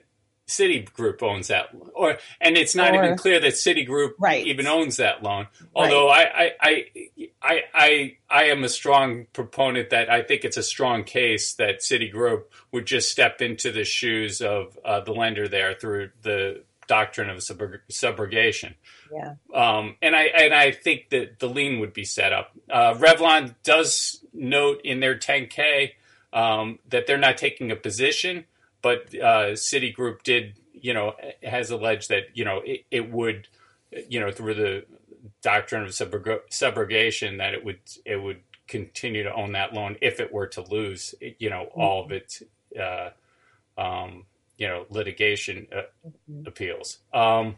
Citigroup 0.50 1.22
owns 1.22 1.48
that, 1.48 1.66
or 1.94 2.18
and 2.40 2.56
it's 2.56 2.74
not 2.74 2.94
or, 2.94 3.04
even 3.04 3.16
clear 3.16 3.40
that 3.40 3.52
Citigroup 3.52 4.12
right. 4.18 4.44
even 4.46 4.66
owns 4.66 4.96
that 4.96 5.22
loan. 5.22 5.46
Although 5.74 6.08
right. 6.08 6.28
I, 6.34 6.52
I, 6.60 6.84
I, 7.42 7.62
I, 7.72 8.16
I 8.28 8.44
am 8.44 8.64
a 8.64 8.68
strong 8.68 9.26
proponent 9.32 9.90
that 9.90 10.10
I 10.10 10.22
think 10.22 10.44
it's 10.44 10.56
a 10.56 10.62
strong 10.62 11.04
case 11.04 11.54
that 11.54 11.80
Citigroup 11.80 12.44
would 12.72 12.86
just 12.86 13.10
step 13.10 13.40
into 13.40 13.70
the 13.70 13.84
shoes 13.84 14.42
of 14.42 14.76
uh, 14.84 15.00
the 15.00 15.12
lender 15.12 15.46
there 15.46 15.74
through 15.74 16.10
the 16.22 16.64
doctrine 16.86 17.30
of 17.30 17.38
subrogation. 17.38 18.74
Yeah. 19.12 19.34
Um, 19.54 19.94
and 20.02 20.16
I 20.16 20.22
and 20.24 20.52
I 20.52 20.72
think 20.72 21.10
that 21.10 21.38
the 21.38 21.48
lien 21.48 21.78
would 21.78 21.92
be 21.92 22.04
set 22.04 22.32
up. 22.32 22.50
Uh, 22.68 22.94
Revlon 22.94 23.54
does 23.62 24.24
note 24.32 24.80
in 24.82 24.98
their 24.98 25.16
10K 25.16 25.92
um, 26.32 26.80
that 26.88 27.06
they're 27.06 27.18
not 27.18 27.38
taking 27.38 27.70
a 27.70 27.76
position 27.76 28.44
but 28.82 29.14
uh, 29.14 29.52
Citigroup 29.52 30.22
did, 30.22 30.54
you 30.72 30.94
know, 30.94 31.14
has 31.42 31.70
alleged 31.70 32.08
that 32.08 32.24
you 32.34 32.44
know 32.44 32.60
it, 32.64 32.84
it 32.90 33.10
would, 33.10 33.48
you 34.08 34.20
know, 34.20 34.30
through 34.30 34.54
the 34.54 34.84
doctrine 35.42 35.82
of 35.82 35.90
subrogation, 35.90 37.38
that 37.38 37.54
it 37.54 37.64
would 37.64 37.80
it 38.04 38.16
would 38.16 38.40
continue 38.70 39.24
to 39.24 39.34
own 39.34 39.52
that 39.52 39.74
loan 39.74 39.96
if 40.00 40.20
it 40.20 40.32
were 40.32 40.46
to 40.46 40.62
lose, 40.62 41.14
you 41.38 41.50
know, 41.50 41.64
all 41.74 42.04
of 42.04 42.12
its, 42.12 42.42
uh, 42.80 43.10
um, 43.76 44.24
you 44.56 44.66
know, 44.66 44.86
litigation 44.88 45.66
uh, 45.72 45.82
mm-hmm. 46.06 46.46
appeals. 46.46 46.98
Um, 47.12 47.56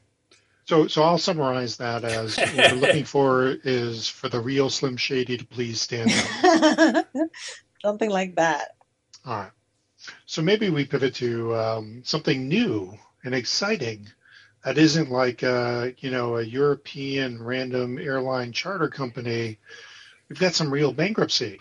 so, 0.65 0.87
so 0.87 1.03
I'll 1.03 1.19
summarize 1.19 1.77
that 1.77 2.03
as 2.03 2.39
what 2.39 2.57
we're 2.73 2.81
looking 2.81 3.05
for 3.05 3.57
is 3.63 4.09
for 4.09 4.29
the 4.29 4.41
real 4.41 4.71
Slim 4.71 4.97
Shady 4.97 5.37
to 5.37 5.45
please 5.45 5.81
stand 5.81 6.11
up. 6.11 7.07
Something 7.83 8.11
like 8.11 8.37
that. 8.37 8.77
All 9.27 9.37
right. 9.37 9.51
So 10.27 10.43
maybe 10.43 10.71
we 10.71 10.85
pivot 10.85 11.15
to 11.17 11.55
um, 11.55 12.03
something 12.05 12.49
new 12.49 12.97
and 13.25 13.35
exciting 13.35 14.09
that 14.65 14.79
isn't 14.79 15.11
like 15.11 15.43
a, 15.43 15.95
you 15.99 16.11
know 16.11 16.37
a 16.37 16.43
European 16.43 17.43
random 17.43 17.99
airline 17.99 18.53
charter 18.53 18.89
company. 18.89 19.59
We've 20.29 20.39
got 20.39 20.55
some 20.55 20.73
real 20.73 20.93
bankruptcy. 20.93 21.61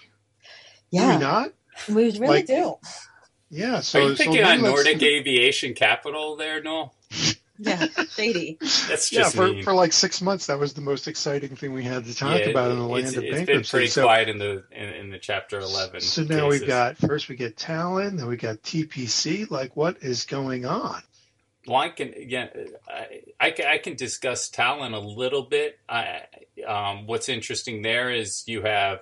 Yeah. 0.91 1.08
Do 1.08 1.13
we 1.13 1.23
not? 1.23 1.54
We 1.89 2.19
really 2.19 2.19
like, 2.19 2.47
do. 2.47 2.75
Yeah. 3.49 3.82
So 3.82 3.99
are 3.99 4.10
you 4.10 4.15
picking 4.15 4.43
so 4.43 4.49
on 4.49 4.62
Nordic 4.62 5.01
Aviation 5.01 5.73
Capital 5.73 6.36
there, 6.36 6.62
Noel? 6.62 6.93
Yeah, 7.63 7.88
shady. 8.10 8.58
That's 8.60 9.10
just 9.10 9.12
yeah. 9.12 9.30
For, 9.30 9.47
mean. 9.47 9.63
for 9.63 9.74
like 9.74 9.93
six 9.93 10.19
months, 10.19 10.47
that 10.47 10.58
was 10.58 10.74
the 10.74 10.82
most 10.82 11.08
exciting 11.08 11.56
thing 11.56 11.74
we 11.74 11.84
had 11.84 12.06
to 12.06 12.15
talk 12.15 12.39
yeah, 12.39 12.45
about 12.45 12.71
in 12.71 12.80
the 12.80 12.88
land 12.88 13.08
of 13.10 13.21
bankruptcy. 13.21 13.41
It's 13.41 13.45
been 13.45 13.63
pretty 13.63 13.88
so, 13.88 14.04
quiet 14.04 14.30
in 14.30 14.39
the 14.39 14.63
in, 14.71 14.89
in, 14.89 15.10
the 15.12 15.19
chapter 15.19 15.60
eleven. 15.60 16.02
So 16.02 16.24
now 16.24 16.50
cases. 16.50 16.62
we've 16.62 16.67
got 16.67 16.97
first 16.97 17.30
we 17.30 17.36
get 17.36 17.58
Talen, 17.58 18.17
then 18.17 18.28
we 18.28 18.36
got 18.36 18.63
TPC. 18.63 19.52
Like, 19.52 19.78
what 19.78 19.97
is 20.02 20.26
going 20.26 20.65
on? 20.65 21.04
Well, 21.67 21.78
I 21.78 21.89
can 21.89 22.13
again, 22.15 22.50
I, 22.88 23.21
I, 23.39 23.56
I 23.74 23.78
can 23.78 23.95
discuss 23.95 24.50
Talen 24.50 24.95
a 24.95 25.00
little 25.00 25.43
bit. 25.43 25.78
I, 25.88 26.21
um, 26.67 27.06
what's 27.06 27.30
interesting 27.30 27.84
there 27.84 28.10
is 28.10 28.43
you 28.47 28.63
have 28.63 29.02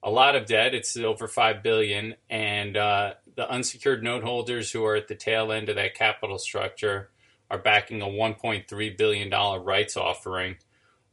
a 0.00 0.10
lot 0.10 0.36
of 0.36 0.46
debt. 0.46 0.74
It's 0.74 0.96
over 0.96 1.26
five 1.26 1.64
billion, 1.64 2.14
and 2.28 2.76
uh, 2.76 3.14
the 3.34 3.50
unsecured 3.50 4.04
note 4.04 4.22
holders 4.22 4.70
who 4.70 4.84
are 4.84 4.94
at 4.94 5.08
the 5.08 5.16
tail 5.16 5.50
end 5.50 5.68
of 5.68 5.74
that 5.74 5.96
capital 5.96 6.38
structure 6.38 7.10
are 7.50 7.58
backing 7.58 8.02
a 8.02 8.06
1.3 8.06 8.96
billion 8.96 9.30
dollar 9.30 9.60
rights 9.60 9.96
offering, 9.96 10.56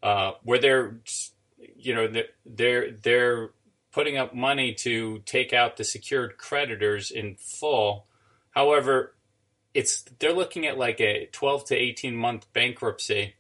uh, 0.04 0.34
where 0.44 0.60
they're, 0.60 0.98
you 1.76 1.96
know, 1.96 2.12
they're 2.46 2.92
they're 2.92 3.50
putting 3.92 4.18
up 4.18 4.36
money 4.36 4.74
to 4.74 5.20
take 5.26 5.54
out 5.54 5.78
the 5.78 5.84
secured 5.84 6.38
creditors 6.38 7.10
in 7.10 7.36
full. 7.36 8.06
However, 8.52 9.16
it's 9.74 10.04
they're 10.20 10.34
looking 10.34 10.66
at 10.68 10.78
like 10.78 11.02
a 11.02 11.28
12 11.32 11.66
to 11.66 11.76
18 11.76 12.16
month 12.16 12.52
bankruptcy, 12.54 13.36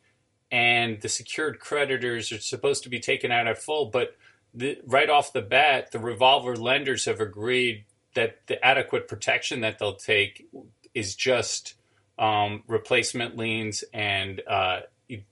and 0.51 0.99
the 1.01 1.09
secured 1.09 1.59
creditors 1.59 2.31
are 2.31 2.39
supposed 2.39 2.83
to 2.83 2.89
be 2.89 2.99
taken 2.99 3.31
out 3.31 3.47
at 3.47 3.61
full, 3.61 3.85
but 3.85 4.15
the, 4.53 4.79
right 4.85 5.09
off 5.09 5.33
the 5.33 5.41
bat, 5.41 5.91
the 5.91 5.99
revolver 5.99 6.55
lenders 6.55 7.05
have 7.05 7.19
agreed 7.19 7.85
that 8.15 8.47
the 8.47 8.63
adequate 8.65 9.07
protection 9.07 9.61
that 9.61 9.77
they'll 9.77 9.95
take 9.95 10.47
is 10.93 11.15
just 11.15 11.75
um, 12.17 12.63
replacement 12.67 13.37
liens, 13.37 13.83
and 13.93 14.41
uh, 14.47 14.81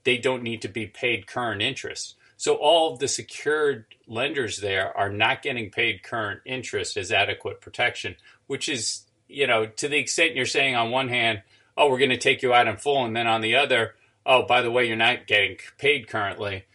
they 0.04 0.18
don't 0.18 0.44
need 0.44 0.62
to 0.62 0.68
be 0.68 0.88
paid 0.88 1.28
current 1.28 1.62
interest. 1.62 2.16
So 2.38 2.56
all 2.56 2.94
of 2.94 3.00
the 3.00 3.08
secured 3.08 3.86
lenders 4.08 4.60
there 4.60 4.96
are 4.96 5.10
not 5.10 5.42
getting 5.42 5.72
paid 5.72 6.04
current 6.04 6.42
interest 6.46 6.98
as 6.98 7.12
adequate 7.12 7.62
protection, 7.62 8.18
which 8.48 8.68
is, 8.68 9.04
you 9.28 9.48
know, 9.48 9.66
to 9.66 9.88
the 9.88 9.98
extent 9.98 10.36
you're 10.36 10.46
saying 10.46 10.76
on 10.76 10.92
one 10.92 11.10
hand, 11.10 11.44
oh, 11.78 11.90
we're 11.90 11.98
going 11.98 12.10
to 12.10 12.18
take 12.18 12.42
you 12.42 12.54
out 12.54 12.68
in 12.68 12.78
full, 12.78 13.06
and 13.06 13.16
then 13.16 13.28
on 13.28 13.42
the 13.42 13.56
other, 13.56 13.96
oh, 14.26 14.44
by 14.44 14.62
the 14.62 14.72
way, 14.72 14.88
you're 14.88 14.96
not 14.96 15.28
getting 15.28 15.58
paid 15.78 16.08
currently. 16.08 16.66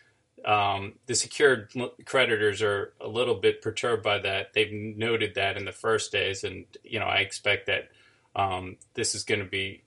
Um, 0.44 0.94
the 1.06 1.14
secured 1.14 1.70
creditors 2.06 2.62
are 2.62 2.94
a 3.00 3.08
little 3.08 3.34
bit 3.34 3.60
perturbed 3.60 4.02
by 4.02 4.18
that. 4.20 4.54
They've 4.54 4.72
noted 4.72 5.34
that 5.34 5.56
in 5.56 5.66
the 5.66 5.72
first 5.72 6.12
days, 6.12 6.44
and 6.44 6.64
you 6.82 6.98
know 6.98 7.06
I 7.06 7.16
expect 7.16 7.66
that 7.66 7.90
um, 8.34 8.76
this 8.94 9.14
is 9.14 9.24
going 9.24 9.40
to 9.40 9.46
be 9.46 9.82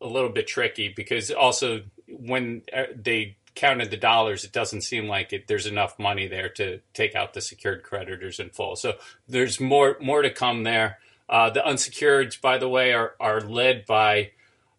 a 0.00 0.06
little 0.06 0.30
bit 0.30 0.46
tricky 0.46 0.92
because 0.94 1.30
also 1.30 1.82
when 2.06 2.62
uh, 2.72 2.84
they 2.94 3.36
counted 3.54 3.90
the 3.90 3.96
dollars, 3.96 4.44
it 4.44 4.52
doesn't 4.52 4.82
seem 4.82 5.08
like 5.08 5.32
it, 5.32 5.48
there's 5.48 5.66
enough 5.66 5.98
money 5.98 6.28
there 6.28 6.48
to 6.48 6.80
take 6.94 7.16
out 7.16 7.34
the 7.34 7.40
secured 7.40 7.82
creditors 7.82 8.38
in 8.38 8.50
full. 8.50 8.76
So 8.76 8.94
there's 9.28 9.60
more 9.60 9.96
more 10.00 10.22
to 10.22 10.30
come 10.30 10.62
there. 10.62 10.98
Uh, 11.28 11.50
the 11.50 11.60
unsecureds, 11.60 12.40
by 12.40 12.58
the 12.58 12.68
way, 12.68 12.92
are 12.92 13.14
are 13.18 13.40
led 13.40 13.84
by, 13.84 14.30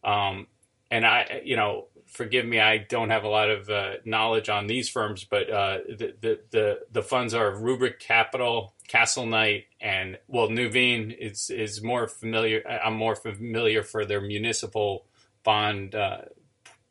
um, 0.03 0.47
and 0.89 1.05
I, 1.05 1.41
you 1.43 1.55
know, 1.57 1.87
forgive 2.07 2.45
me, 2.45 2.59
I 2.59 2.77
don't 2.77 3.09
have 3.09 3.23
a 3.23 3.29
lot 3.29 3.51
of 3.51 3.69
uh, 3.69 3.93
knowledge 4.05 4.49
on 4.49 4.67
these 4.67 4.89
firms, 4.89 5.25
but 5.25 5.49
uh, 5.49 5.77
the, 5.87 6.15
the, 6.21 6.39
the 6.49 6.79
the 6.91 7.03
funds 7.03 7.33
are 7.33 7.53
Rubric 7.53 7.99
Capital, 7.99 8.73
Castle 8.87 9.25
Knight, 9.25 9.65
and 9.79 10.17
well, 10.27 10.47
Nuveen 10.47 11.15
is 11.15 11.49
is 11.49 11.83
more 11.83 12.07
familiar. 12.07 12.63
I'm 12.67 12.95
more 12.95 13.15
familiar 13.15 13.83
for 13.83 14.05
their 14.05 14.21
municipal 14.21 15.05
bond 15.43 15.95
uh, 15.95 16.21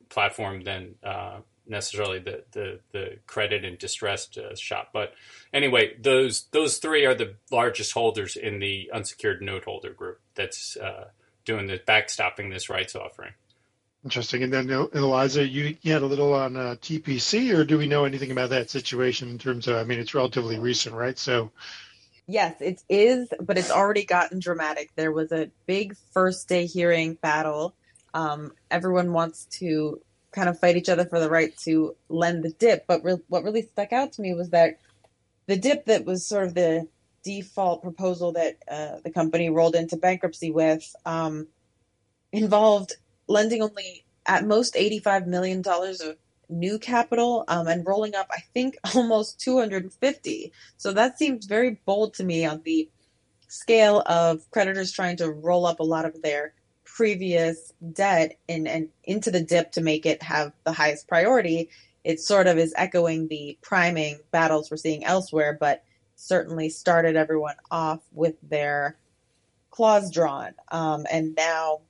platform 0.09 0.63
than 0.65 0.95
uh, 1.03 1.39
necessarily 1.67 2.19
the, 2.19 2.45
the, 2.53 2.81
the 2.93 3.19
credit 3.27 3.65
and 3.65 3.79
distressed 3.79 4.39
uh, 4.39 4.55
shop. 4.57 4.91
But 4.93 5.13
anyway, 5.53 5.97
those 6.01 6.47
those 6.51 6.79
three 6.79 7.05
are 7.05 7.15
the 7.15 7.35
largest 7.51 7.93
holders 7.93 8.37
in 8.37 8.59
the 8.59 8.91
unsecured 8.93 9.43
note 9.43 9.65
holder 9.65 9.93
group 9.93 10.21
that's 10.35 10.77
uh, 10.77 11.09
doing 11.45 11.67
the 11.67 11.79
backstopping 11.79 12.53
this 12.53 12.69
rights 12.69 12.97
offering. 12.97 13.33
Interesting. 14.05 14.45
And 14.45 14.53
then 14.53 14.71
Eliza, 14.71 15.47
you, 15.47 15.77
you 15.83 15.93
had 15.93 16.03
a 16.03 16.07
little 16.07 16.33
on 16.33 16.57
uh, 16.57 16.77
TPC, 16.81 17.53
or 17.53 17.65
do 17.65 17.77
we 17.77 17.89
know 17.89 18.05
anything 18.05 18.31
about 18.31 18.51
that 18.51 18.71
situation 18.71 19.29
in 19.29 19.39
terms 19.39 19.67
of? 19.67 19.77
I 19.77 19.85
mean, 19.85 19.99
it's 19.99 20.15
relatively 20.15 20.59
recent, 20.59 20.95
right? 20.95 21.19
So. 21.19 21.51
Yes, 22.31 22.61
it 22.61 22.83
is, 22.91 23.33
but 23.41 23.57
it's 23.57 23.71
already 23.71 24.05
gotten 24.05 24.39
dramatic. 24.39 24.91
There 24.95 25.13
was 25.13 25.33
a 25.33 25.51
big 25.67 25.97
first 26.13 26.47
day 26.47 26.67
hearing 26.67 27.15
battle 27.15 27.75
um, 28.15 28.53
everyone 28.71 29.13
wants 29.13 29.47
to 29.47 30.01
kind 30.33 30.49
of 30.49 30.59
fight 30.59 30.77
each 30.77 30.89
other 30.89 31.05
for 31.05 31.21
the 31.21 31.31
right 31.31 31.57
to 31.59 31.97
lend 32.09 32.43
the 32.43 32.51
dip. 32.51 32.87
But 32.87 33.03
re- 33.05 33.23
what 33.29 33.45
really 33.45 33.63
stuck 33.63 33.93
out 33.93 34.13
to 34.15 34.23
me 34.23 34.35
was 34.35 34.51
that 34.51 34.79
the 35.47 35.57
dip 35.57 35.87
that 35.87 36.05
was 36.05 36.27
sort 36.27 36.45
of 36.45 36.55
the 36.55 36.89
default 37.23 37.83
proposal 37.83 38.33
that 38.33 38.59
uh, 38.71 39.01
the 39.03 39.11
company 39.11 39.51
rolled 39.51 39.75
into 39.75 39.97
bankruptcy 39.97 40.51
with 40.51 40.95
um, 41.05 41.49
involved 42.33 42.97
lending 43.27 43.63
only 43.63 44.05
at 44.27 44.47
most 44.47 44.75
$85 44.75 45.27
million 45.27 45.63
of 45.67 46.17
new 46.49 46.79
capital 46.79 47.45
um, 47.49 47.67
and 47.67 47.87
rolling 47.87 48.15
up, 48.15 48.29
I 48.31 48.41
think, 48.55 48.77
almost 48.95 49.41
250. 49.41 50.53
So 50.77 50.93
that 50.93 51.19
seems 51.19 51.47
very 51.47 51.81
bold 51.85 52.15
to 52.15 52.25
me 52.25 52.45
on 52.45 52.63
the 52.65 52.89
scale 53.49 54.03
of 54.07 54.49
creditors 54.51 54.93
trying 54.93 55.17
to 55.17 55.31
roll 55.31 55.67
up 55.67 55.81
a 55.81 55.85
lot 55.85 56.05
of 56.05 56.21
their 56.23 56.53
previous 56.99 57.73
debt 57.93 58.37
and, 58.49 58.67
and 58.67 58.89
into 59.05 59.31
the 59.31 59.41
dip 59.41 59.71
to 59.71 59.81
make 59.81 60.05
it 60.05 60.21
have 60.21 60.53
the 60.65 60.73
highest 60.73 61.07
priority, 61.07 61.71
it 62.03 62.19
sort 62.19 62.49
of 62.49 62.59
is 62.59 62.75
echoing 62.77 63.29
the 63.29 63.57
priming 63.63 64.19
battles 64.33 64.69
we're 64.69 64.77
seeing 64.77 65.05
elsewhere, 65.05 65.57
but 65.61 65.85
certainly 66.17 66.69
started 66.69 67.15
everyone 67.15 67.55
off 67.71 68.01
with 68.13 68.35
their 68.43 68.97
claws 69.71 70.11
drawn. 70.11 70.55
Um, 70.73 71.07
and 71.09 71.37
now, 71.37 71.83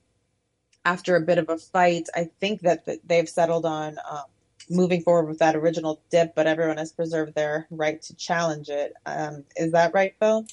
after 0.84 1.16
a 1.16 1.22
bit 1.22 1.38
of 1.38 1.48
a 1.48 1.56
fight, 1.56 2.10
I 2.14 2.28
think 2.38 2.60
that 2.60 2.86
they've 3.02 3.28
settled 3.30 3.64
on 3.64 3.96
um, 4.10 4.24
moving 4.68 5.00
forward 5.00 5.26
with 5.26 5.38
that 5.38 5.56
original 5.56 6.02
dip, 6.10 6.34
but 6.34 6.46
everyone 6.46 6.76
has 6.76 6.92
preserved 6.92 7.34
their 7.34 7.66
right 7.70 8.02
to 8.02 8.14
challenge 8.14 8.68
it. 8.68 8.92
Um, 9.06 9.44
is 9.56 9.72
that 9.72 9.94
right, 9.94 10.14
Phil? 10.20 10.44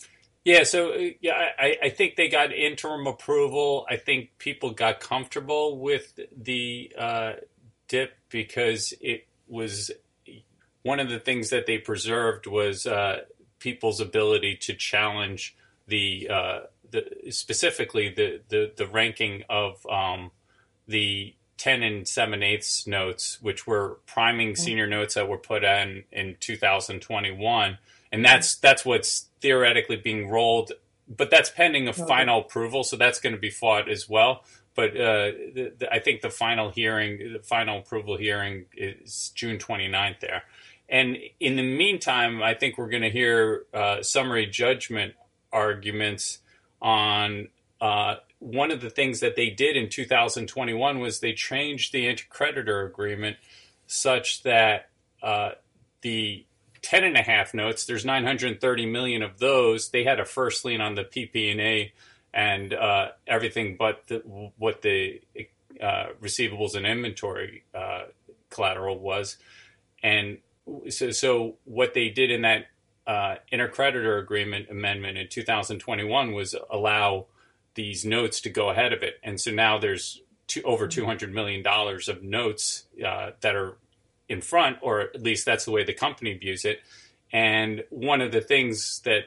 Yeah, 0.45 0.63
so 0.63 0.93
uh, 0.93 1.09
yeah, 1.21 1.33
I, 1.57 1.77
I 1.85 1.89
think 1.89 2.15
they 2.15 2.29
got 2.29 2.53
interim 2.53 3.07
approval. 3.07 3.87
I 3.89 3.97
think 3.97 4.37
people 4.37 4.71
got 4.71 4.99
comfortable 4.99 5.79
with 5.79 6.19
the 6.37 6.93
uh, 6.97 7.33
dip 7.87 8.13
because 8.29 8.93
it 9.01 9.27
was 9.47 9.89
one 10.83 10.99
of 10.99 11.09
the 11.09 11.19
things 11.19 11.49
that 11.49 11.65
they 11.65 11.79
preserved 11.79 12.45
was 12.45 12.85
uh, 12.85 13.21
people's 13.57 13.99
ability 13.99 14.55
to 14.61 14.75
challenge 14.75 15.57
the 15.87 16.29
uh, 16.31 16.59
the 16.91 17.31
specifically 17.31 18.09
the, 18.09 18.41
the 18.49 18.71
the 18.77 18.85
ranking 18.85 19.43
of 19.49 19.83
um, 19.87 20.29
the 20.87 21.33
ten 21.57 21.81
and 21.81 22.07
seven 22.07 22.43
eighths 22.43 22.85
notes, 22.85 23.39
which 23.41 23.65
were 23.65 23.97
priming 24.05 24.51
mm. 24.51 24.57
senior 24.59 24.85
notes 24.85 25.15
that 25.15 25.27
were 25.27 25.39
put 25.39 25.63
in 25.63 26.03
in 26.11 26.37
2021 26.39 27.79
and 28.15 28.23
that's 28.23 28.55
that's 28.55 28.85
what's 28.85 29.27
theoretically 29.45 29.95
being 29.95 30.27
rolled. 30.27 30.71
But 31.07 31.29
that's 31.29 31.51
pending 31.51 31.87
a 31.87 31.91
okay. 31.91 32.03
final 32.07 32.39
approval, 32.41 32.83
so 32.83 32.95
that's 32.95 33.19
going 33.19 33.35
to 33.35 33.39
be 33.39 33.51
fought 33.51 33.87
as 33.87 34.09
well. 34.09 34.43
But 34.73 34.89
uh, 34.91 35.31
the, 35.53 35.73
the, 35.77 35.93
I 35.93 35.99
think 35.99 36.21
the 36.21 36.31
final 36.31 36.71
hearing, 36.71 37.33
the 37.33 37.39
final 37.39 37.77
approval 37.77 38.17
hearing, 38.17 38.65
is 38.75 39.31
June 39.35 39.59
29th 39.59 40.19
there. 40.19 40.43
And 40.89 41.17
in 41.39 41.57
the 41.57 41.63
meantime, 41.63 42.41
I 42.41 42.55
think 42.55 42.79
we're 42.79 42.89
going 42.89 43.03
to 43.03 43.11
hear 43.11 43.65
uh, 43.71 44.01
summary 44.01 44.47
judgment 44.47 45.13
arguments 45.53 46.39
on 46.81 47.49
uh, 47.79 48.15
one 48.39 48.71
of 48.71 48.81
the 48.81 48.89
things 48.89 49.19
that 49.19 49.35
they 49.35 49.51
did 49.51 49.77
in 49.77 49.89
2021 49.89 50.99
was 50.99 51.19
they 51.19 51.33
changed 51.33 51.93
the 51.93 52.05
intercreditor 52.05 52.85
agreement 52.85 53.37
such 53.85 54.41
that 54.43 54.89
uh, 55.21 55.51
the 56.01 56.45
ten 56.85 57.03
and 57.03 57.17
a 57.17 57.23
half 57.23 57.55
notes. 57.55 57.85
There's 57.85 58.05
930 58.05 58.85
million 58.85 59.23
of 59.23 59.39
those. 59.39 59.89
They 59.89 60.03
had 60.03 60.19
a 60.19 60.25
first 60.25 60.63
lien 60.63 60.81
on 60.81 60.93
the 60.93 61.03
PP&E 61.03 61.93
and 62.31 62.73
uh, 62.73 63.07
everything, 63.25 63.75
but 63.75 64.03
the, 64.07 64.17
what 64.59 64.83
the 64.83 65.19
uh, 65.81 66.07
receivables 66.21 66.75
and 66.75 66.85
inventory 66.85 67.63
uh, 67.73 68.03
collateral 68.51 68.99
was, 68.99 69.37
and 70.03 70.37
so 70.89 71.09
so 71.09 71.55
what 71.63 71.95
they 71.95 72.09
did 72.09 72.29
in 72.29 72.43
that 72.43 72.65
uh, 73.07 73.35
intercreditor 73.51 74.21
agreement 74.21 74.69
amendment 74.69 75.17
in 75.17 75.27
2021 75.27 76.33
was 76.33 76.55
allow 76.69 77.25
these 77.73 78.05
notes 78.05 78.41
to 78.41 78.49
go 78.51 78.69
ahead 78.69 78.93
of 78.93 79.01
it, 79.01 79.15
and 79.23 79.41
so 79.41 79.49
now 79.49 79.79
there's 79.79 80.21
two, 80.45 80.61
over 80.61 80.87
200 80.87 81.33
million 81.33 81.63
dollars 81.63 82.07
of 82.07 82.21
notes 82.21 82.83
uh, 83.03 83.31
that 83.41 83.55
are 83.55 83.77
in 84.27 84.41
front, 84.41 84.77
or 84.81 85.01
at 85.01 85.21
least 85.21 85.45
that's 85.45 85.65
the 85.65 85.71
way 85.71 85.83
the 85.83 85.93
company 85.93 86.33
views 86.33 86.65
it. 86.65 86.79
And 87.31 87.83
one 87.89 88.21
of 88.21 88.31
the 88.31 88.41
things 88.41 89.01
that 89.05 89.25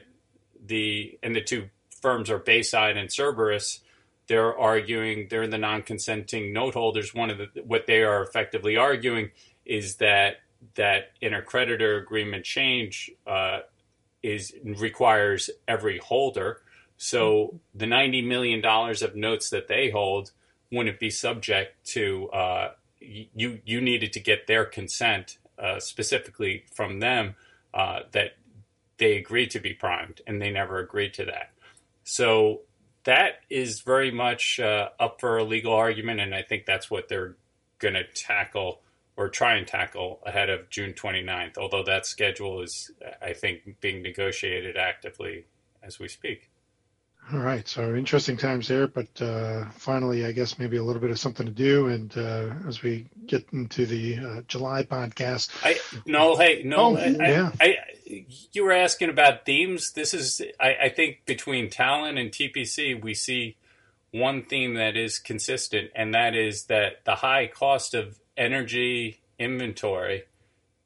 the 0.65 1.17
and 1.23 1.35
the 1.35 1.41
two 1.41 1.69
firms 2.01 2.29
are 2.29 2.39
Bayside 2.39 2.97
and 2.97 3.09
Cerberus. 3.11 3.81
They're 4.27 4.57
arguing 4.57 5.27
they're 5.29 5.47
the 5.47 5.57
non-consenting 5.57 6.53
note 6.53 6.75
holders. 6.75 7.13
One 7.13 7.29
of 7.29 7.37
the 7.37 7.61
what 7.63 7.87
they 7.87 8.03
are 8.03 8.21
effectively 8.21 8.77
arguing 8.77 9.31
is 9.65 9.95
that 9.95 10.37
that 10.75 11.11
intercreditor 11.21 12.01
agreement 12.01 12.45
change 12.45 13.11
uh, 13.25 13.59
is 14.21 14.53
requires 14.63 15.49
every 15.67 15.97
holder. 15.97 16.61
So 16.97 17.59
the 17.73 17.87
ninety 17.87 18.21
million 18.21 18.61
dollars 18.61 19.01
of 19.01 19.15
notes 19.15 19.49
that 19.49 19.67
they 19.67 19.89
hold 19.89 20.31
wouldn't 20.71 20.99
be 20.99 21.09
subject 21.09 21.87
to 21.87 22.29
uh, 22.29 22.71
you. 22.99 23.59
You 23.65 23.81
needed 23.81 24.13
to 24.13 24.19
get 24.19 24.47
their 24.47 24.65
consent 24.65 25.37
uh, 25.57 25.79
specifically 25.79 26.63
from 26.73 26.99
them 26.99 27.35
uh, 27.73 28.01
that 28.11 28.37
they 28.97 29.17
agreed 29.17 29.51
to 29.51 29.59
be 29.59 29.73
primed, 29.73 30.21
and 30.27 30.41
they 30.41 30.51
never 30.51 30.79
agreed 30.79 31.13
to 31.15 31.25
that. 31.25 31.51
So 32.03 32.61
that 33.03 33.41
is 33.49 33.81
very 33.81 34.11
much 34.11 34.59
uh, 34.59 34.89
up 34.99 35.19
for 35.19 35.37
a 35.37 35.43
legal 35.43 35.73
argument, 35.73 36.19
and 36.19 36.35
I 36.35 36.41
think 36.41 36.65
that's 36.65 36.89
what 36.89 37.07
they're 37.07 37.35
going 37.79 37.93
to 37.93 38.03
tackle 38.13 38.81
or 39.15 39.27
try 39.29 39.55
and 39.55 39.67
tackle 39.67 40.21
ahead 40.25 40.49
of 40.49 40.69
June 40.69 40.93
29th, 40.93 41.57
although 41.57 41.83
that 41.83 42.05
schedule 42.05 42.61
is, 42.61 42.89
I 43.21 43.33
think, 43.33 43.81
being 43.81 44.01
negotiated 44.01 44.77
actively 44.77 45.45
as 45.83 45.99
we 45.99 46.07
speak. 46.07 46.49
All 47.31 47.39
right, 47.39 47.67
so 47.67 47.93
interesting 47.93 48.37
times 48.37 48.67
there, 48.67 48.87
but 48.87 49.21
uh, 49.21 49.65
finally, 49.71 50.25
I 50.25 50.31
guess 50.31 50.57
maybe 50.57 50.77
a 50.77 50.83
little 50.83 51.01
bit 51.01 51.11
of 51.11 51.19
something 51.19 51.45
to 51.45 51.51
do. 51.51 51.87
And 51.87 52.17
uh, 52.17 52.53
as 52.67 52.81
we 52.81 53.05
get 53.27 53.45
into 53.53 53.85
the 53.85 54.17
uh, 54.17 54.41
July 54.47 54.81
podcast, 54.83 55.51
I 55.63 55.79
no, 56.07 56.35
hey, 56.37 56.63
no, 56.65 56.77
Oh, 56.77 56.97
I, 56.97 57.07
yeah. 57.07 57.51
I, 57.61 57.77
you 58.51 58.63
were 58.63 58.71
asking 58.71 59.09
about 59.09 59.45
themes. 59.45 59.91
This 59.91 60.15
is, 60.15 60.41
I, 60.59 60.75
I 60.85 60.89
think, 60.89 61.25
between 61.27 61.69
Talen 61.69 62.19
and 62.19 62.31
TPC, 62.31 62.99
we 62.99 63.13
see 63.13 63.57
one 64.11 64.43
theme 64.43 64.73
that 64.73 64.97
is 64.97 65.19
consistent, 65.19 65.91
and 65.95 66.13
that 66.15 66.35
is 66.35 66.65
that 66.65 67.05
the 67.05 67.15
high 67.15 67.45
cost 67.45 67.93
of 67.93 68.19
energy 68.35 69.19
inventory 69.37 70.23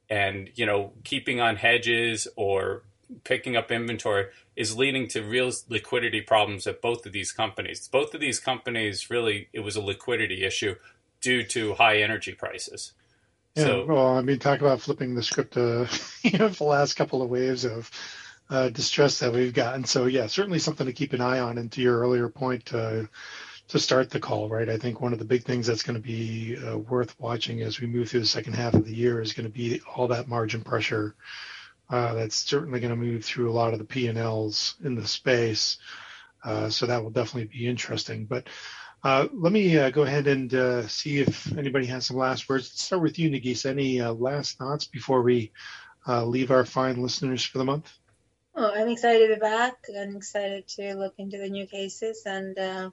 and 0.09 0.49
you 0.55 0.65
know 0.65 0.91
keeping 1.03 1.39
on 1.39 1.55
hedges 1.55 2.27
or 2.35 2.83
picking 3.23 3.55
up 3.55 3.71
inventory 3.71 4.27
is 4.55 4.77
leading 4.77 5.07
to 5.09 5.21
real 5.21 5.51
liquidity 5.69 6.21
problems 6.21 6.67
at 6.67 6.81
both 6.81 7.05
of 7.05 7.11
these 7.11 7.31
companies. 7.31 7.87
Both 7.87 8.13
of 8.13 8.21
these 8.21 8.39
companies 8.39 9.09
really 9.09 9.49
it 9.53 9.61
was 9.61 9.75
a 9.75 9.81
liquidity 9.81 10.43
issue 10.43 10.75
due 11.21 11.43
to 11.43 11.73
high 11.75 11.97
energy 11.97 12.33
prices. 12.33 12.93
yeah, 13.55 13.63
So 13.63 13.85
well, 13.85 14.17
I 14.17 14.21
mean, 14.21 14.39
talk 14.39 14.61
about 14.61 14.81
flipping 14.81 15.15
the 15.15 15.23
script 15.23 15.57
uh, 15.57 15.85
you 16.21 16.37
know, 16.37 16.49
the 16.49 16.63
last 16.63 16.95
couple 16.95 17.21
of 17.21 17.29
waves 17.29 17.65
of 17.65 17.89
uh, 18.49 18.69
distress 18.69 19.19
that 19.19 19.33
we've 19.33 19.53
gotten. 19.53 19.85
So, 19.85 20.05
yeah, 20.05 20.27
certainly 20.27 20.59
something 20.59 20.85
to 20.85 20.93
keep 20.93 21.13
an 21.13 21.21
eye 21.21 21.39
on. 21.39 21.57
And 21.57 21.71
to 21.71 21.81
your 21.81 21.99
earlier 21.99 22.29
point, 22.29 22.73
uh, 22.73 23.03
to 23.69 23.79
start 23.79 24.09
the 24.09 24.19
call, 24.19 24.49
right? 24.49 24.69
I 24.69 24.77
think 24.77 25.01
one 25.01 25.13
of 25.13 25.19
the 25.19 25.25
big 25.25 25.43
things 25.43 25.67
that's 25.67 25.83
going 25.83 25.95
to 25.95 26.01
be 26.01 26.57
uh, 26.57 26.77
worth 26.77 27.19
watching 27.19 27.61
as 27.61 27.79
we 27.79 27.87
move 27.87 28.09
through 28.09 28.19
the 28.19 28.25
second 28.25 28.53
half 28.53 28.73
of 28.73 28.85
the 28.85 28.93
year 28.93 29.21
is 29.21 29.33
going 29.33 29.47
to 29.47 29.51
be 29.51 29.81
all 29.95 30.07
that 30.09 30.27
margin 30.27 30.61
pressure. 30.61 31.15
Uh, 31.89 32.13
that's 32.13 32.35
certainly 32.35 32.79
going 32.79 32.89
to 32.89 32.95
move 32.95 33.23
through 33.23 33.51
a 33.51 33.53
lot 33.53 33.73
of 33.73 33.79
the 33.79 33.85
P 33.85 34.07
and 34.07 34.17
Ls 34.17 34.75
in 34.83 34.95
the 34.95 35.07
space. 35.07 35.77
Uh, 36.43 36.69
so 36.69 36.85
that 36.85 37.03
will 37.03 37.11
definitely 37.11 37.49
be 37.57 37.67
interesting. 37.67 38.25
But 38.25 38.47
uh, 39.03 39.27
let 39.33 39.53
me 39.53 39.91
go 39.91 40.03
ahead 40.03 40.27
and 40.27 40.89
see 40.89 41.19
if 41.19 41.55
anybody 41.57 41.85
has 41.87 42.05
some 42.05 42.17
last 42.17 42.49
words. 42.49 42.65
Let's 42.65 42.83
start 42.83 43.01
with 43.01 43.19
you, 43.19 43.29
Negisa. 43.29 43.67
Any 43.67 44.01
last 44.01 44.57
thoughts 44.57 44.85
before 44.85 45.21
we 45.21 45.51
leave 46.07 46.51
our 46.51 46.65
fine 46.65 47.01
listeners 47.01 47.43
for 47.43 47.59
the 47.59 47.65
month? 47.65 47.91
Oh, 48.55 48.71
I'm 48.73 48.87
excited 48.87 49.27
to 49.27 49.35
be 49.35 49.39
back. 49.39 49.75
I'm 49.97 50.15
excited 50.15 50.67
to 50.69 50.95
look 50.95 51.15
into 51.17 51.37
the 51.37 51.49
new 51.49 51.67
cases, 51.67 52.23
and 52.25 52.91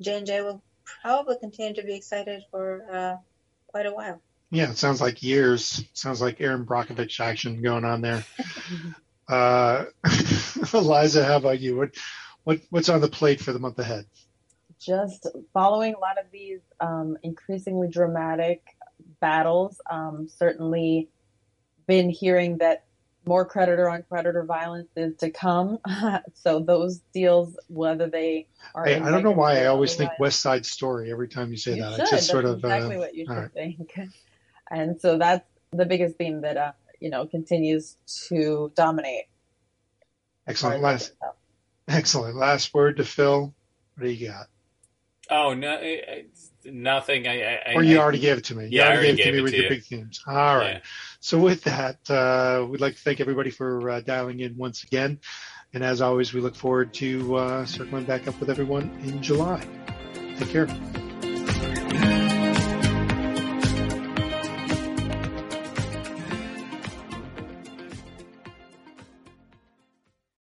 J&J 0.00 0.42
will 0.42 0.62
probably 1.02 1.36
continue 1.38 1.74
to 1.74 1.82
be 1.82 1.94
excited 1.94 2.42
for 2.50 3.20
quite 3.68 3.86
a 3.86 3.92
while. 3.92 4.20
Yeah, 4.54 4.70
it 4.70 4.78
sounds 4.78 5.00
like 5.00 5.22
years. 5.22 5.84
Sounds 5.94 6.20
like 6.20 6.40
Erin 6.40 6.64
Brockovich 6.64 7.20
action 7.20 7.62
going 7.62 7.84
on 7.84 8.00
there. 8.00 8.24
Uh, 9.26 9.86
Eliza, 10.74 11.24
how 11.24 11.38
about 11.38 11.58
you? 11.58 11.74
What, 11.78 11.94
what 12.42 12.60
what's 12.68 12.90
on 12.90 13.00
the 13.00 13.08
plate 13.08 13.40
for 13.40 13.54
the 13.54 13.58
month 13.58 13.78
ahead? 13.78 14.04
just 14.84 15.26
following 15.52 15.94
a 15.94 15.98
lot 15.98 16.18
of 16.18 16.26
these 16.32 16.60
um, 16.80 17.16
increasingly 17.22 17.88
dramatic 17.88 18.62
battles. 19.20 19.80
Um, 19.90 20.28
certainly, 20.36 21.08
been 21.86 22.10
hearing 22.10 22.58
that 22.58 22.84
more 23.26 23.46
creditor 23.46 23.88
on 23.88 24.02
creditor 24.02 24.44
violence 24.44 24.88
is 24.96 25.16
to 25.16 25.30
come. 25.30 25.78
so 26.34 26.60
those 26.60 27.00
deals, 27.12 27.56
whether 27.68 28.08
they 28.08 28.46
are, 28.74 28.84
Hey, 28.84 28.96
I 28.96 29.10
don't 29.10 29.22
know 29.22 29.30
why 29.30 29.62
I 29.62 29.66
always 29.66 29.94
think 29.94 30.10
West 30.18 30.40
Side 30.40 30.66
Story 30.66 31.10
every 31.10 31.28
time 31.28 31.50
you 31.50 31.56
say 31.56 31.76
You 31.76 31.82
that. 31.82 31.92
should. 31.92 32.00
It's 32.00 32.10
just 32.10 32.26
sort 32.28 32.44
of 32.44 32.58
exactly 32.58 32.96
uh, 32.96 33.00
what 33.00 33.14
you 33.14 33.26
should 33.26 33.32
right. 33.32 33.52
think. 33.52 33.94
And 34.70 35.00
so 35.00 35.18
that's 35.18 35.44
the 35.72 35.84
biggest 35.84 36.16
theme 36.16 36.40
that 36.42 36.56
uh, 36.56 36.72
you 37.00 37.10
know 37.10 37.26
continues 37.26 37.96
to 38.28 38.72
dominate. 38.74 39.24
excellent. 40.46 40.82
Last 40.82 41.12
excellent 41.88 42.36
last 42.36 42.72
word 42.74 42.96
to 42.98 43.04
Phil. 43.04 43.54
What 43.96 44.04
do 44.04 44.10
you 44.10 44.28
got? 44.28 44.46
Oh 45.30 45.54
no, 45.54 45.70
I- 45.70 46.02
I- 46.08 46.24
nothing. 46.66 47.26
I, 47.26 47.56
I 47.66 47.74
Or 47.74 47.82
you 47.82 47.96
I- 47.98 48.02
already 48.02 48.18
gave 48.18 48.38
it 48.38 48.44
to 48.44 48.54
me. 48.54 48.64
You 48.64 48.70
Yeah, 48.78 48.84
I 48.84 48.86
already 48.92 49.08
already 49.08 49.16
gave 49.16 49.26
it 49.26 49.28
to 49.28 49.32
me 49.32 49.38
it 49.38 49.42
with 49.42 49.52
to 49.52 49.56
your 49.58 49.64
you. 49.64 49.70
big 49.70 49.84
themes. 49.84 50.20
All 50.26 50.56
right. 50.56 50.74
yeah. 50.74 50.80
So 51.20 51.38
with 51.38 51.64
that, 51.64 52.10
uh, 52.10 52.66
we'd 52.68 52.80
like 52.80 52.94
to 52.96 53.00
thank 53.00 53.20
everybody 53.20 53.50
for 53.50 53.88
uh, 53.90 54.00
dialing 54.00 54.40
in 54.40 54.56
once 54.56 54.82
again. 54.84 55.20
And 55.72 55.82
as 55.82 56.00
always, 56.00 56.32
we 56.32 56.40
look 56.40 56.54
forward 56.56 56.92
to 56.94 57.36
uh, 57.36 57.66
circling 57.66 58.04
back 58.04 58.28
up 58.28 58.38
with 58.38 58.48
everyone 58.50 58.90
in 59.02 59.22
July. 59.22 59.66
Take 60.38 60.50
care. 60.50 61.03